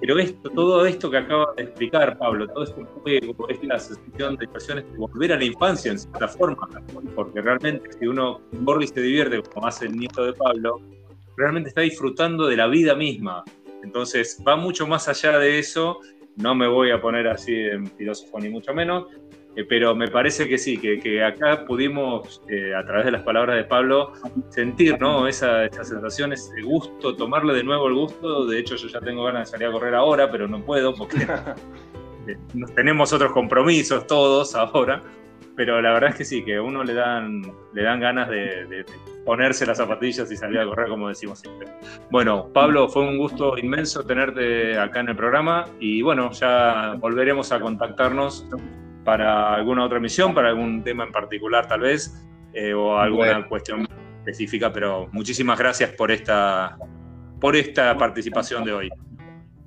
Pero 0.00 0.18
esto, 0.18 0.48
todo 0.50 0.86
esto 0.86 1.10
que 1.10 1.16
acaba 1.16 1.52
de 1.56 1.64
explicar 1.64 2.16
Pablo, 2.18 2.46
todo 2.48 2.64
este 2.64 2.84
juego, 2.84 3.48
esta 3.48 3.78
sensación 3.78 4.36
de 4.36 4.46
de 4.46 4.96
volver 4.96 5.32
a 5.32 5.36
la 5.36 5.44
infancia 5.44 5.90
en 5.90 5.98
cierta 5.98 6.28
forma, 6.28 6.68
porque 7.14 7.40
realmente 7.40 7.90
si 7.98 8.06
uno 8.06 8.40
y 8.80 8.86
se 8.86 9.00
divierte, 9.00 9.42
como 9.42 9.66
hace 9.66 9.86
el 9.86 9.96
nieto 9.96 10.24
de 10.24 10.32
Pablo, 10.34 10.80
realmente 11.36 11.70
está 11.70 11.80
disfrutando 11.80 12.46
de 12.46 12.56
la 12.56 12.68
vida 12.68 12.94
misma, 12.94 13.44
entonces 13.82 14.40
va 14.46 14.56
mucho 14.56 14.86
más 14.86 15.08
allá 15.08 15.38
de 15.38 15.58
eso, 15.58 15.98
no 16.36 16.54
me 16.54 16.68
voy 16.68 16.90
a 16.92 17.00
poner 17.00 17.26
así 17.26 17.54
en 17.54 17.86
filósofo 17.96 18.38
ni 18.38 18.48
mucho 18.48 18.72
menos, 18.72 19.06
pero 19.64 19.94
me 19.94 20.08
parece 20.08 20.48
que 20.48 20.58
sí, 20.58 20.78
que, 20.78 21.24
acá 21.24 21.64
pudimos, 21.64 22.42
eh, 22.48 22.74
a 22.74 22.84
través 22.84 23.06
de 23.06 23.12
las 23.12 23.22
palabras 23.22 23.56
de 23.56 23.64
Pablo, 23.64 24.12
sentir 24.50 25.00
¿no? 25.00 25.26
esa, 25.26 25.64
esa 25.64 25.84
sensación, 25.84 26.32
ese 26.32 26.62
gusto, 26.62 27.16
tomarle 27.16 27.54
de 27.54 27.64
nuevo 27.64 27.88
el 27.88 27.94
gusto. 27.94 28.46
De 28.46 28.58
hecho, 28.58 28.76
yo 28.76 28.88
ya 28.88 29.00
tengo 29.00 29.24
ganas 29.24 29.48
de 29.48 29.52
salir 29.52 29.68
a 29.68 29.72
correr 29.72 29.94
ahora, 29.94 30.30
pero 30.30 30.46
no 30.46 30.64
puedo 30.64 30.94
porque 30.94 31.16
eh, 32.28 32.36
tenemos 32.74 33.12
otros 33.12 33.32
compromisos 33.32 34.06
todos 34.06 34.54
ahora 34.54 35.02
pero 35.58 35.82
la 35.82 35.92
verdad 35.92 36.10
es 36.10 36.16
que 36.16 36.24
sí, 36.24 36.44
que 36.44 36.54
a 36.54 36.62
uno 36.62 36.84
le 36.84 36.94
dan, 36.94 37.42
le 37.72 37.82
dan 37.82 37.98
ganas 37.98 38.28
de, 38.28 38.86
ponerse 39.24 39.66
las 39.66 39.78
zapatillas 39.78 40.30
y 40.30 40.36
salir 40.36 40.60
a 40.60 40.64
correr, 40.64 40.88
como 40.88 41.08
decimos 41.08 41.40
siempre. 41.40 41.66
Bueno, 42.12 42.48
Pablo, 42.54 42.88
fue 42.88 43.02
un 43.02 43.18
gusto 43.18 43.58
inmenso 43.58 44.04
tenerte 44.04 44.78
acá 44.78 45.00
en 45.00 45.08
el 45.08 45.16
programa 45.16 45.66
y 45.80 46.00
bueno, 46.00 46.30
ya 46.30 46.94
volveremos 47.00 47.50
a 47.50 47.58
contactarnos 47.58 48.46
para 49.08 49.54
alguna 49.54 49.86
otra 49.86 49.98
misión, 49.98 50.34
para 50.34 50.50
algún 50.50 50.84
tema 50.84 51.02
en 51.02 51.12
particular 51.12 51.66
tal 51.66 51.80
vez, 51.80 52.22
eh, 52.52 52.74
o 52.74 52.98
alguna 52.98 53.48
cuestión 53.48 53.88
específica, 54.18 54.70
pero 54.70 55.08
muchísimas 55.12 55.58
gracias 55.58 55.92
por 55.92 56.10
esta, 56.10 56.76
por 57.40 57.56
esta 57.56 57.96
participación 57.96 58.66
de 58.66 58.72
hoy. 58.74 58.90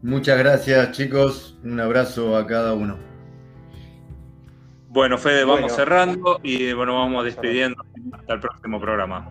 Muchas 0.04 0.38
gracias 0.38 0.92
chicos, 0.92 1.58
un 1.64 1.80
abrazo 1.80 2.38
a 2.38 2.46
cada 2.46 2.76
uno. 2.76 3.00
Bueno, 4.90 5.18
Fede, 5.18 5.44
vamos 5.44 5.72
cerrando 5.72 6.40
y 6.44 6.74
bueno, 6.74 6.94
vamos 6.94 7.26
despidiendo 7.26 7.84
hasta 8.14 8.34
el 8.36 8.40
próximo 8.42 8.80
programa. 8.80 9.28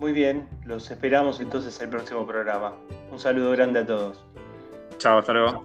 Muy 0.00 0.10
bien, 0.10 0.48
los 0.64 0.90
esperamos 0.90 1.38
entonces 1.38 1.80
el 1.80 1.90
próximo 1.90 2.26
programa. 2.26 2.74
Un 3.12 3.20
saludo 3.20 3.52
grande 3.52 3.78
a 3.78 3.86
todos. 3.86 4.24
Chao, 4.98 5.18
hasta 5.18 5.32
luego. 5.32 5.64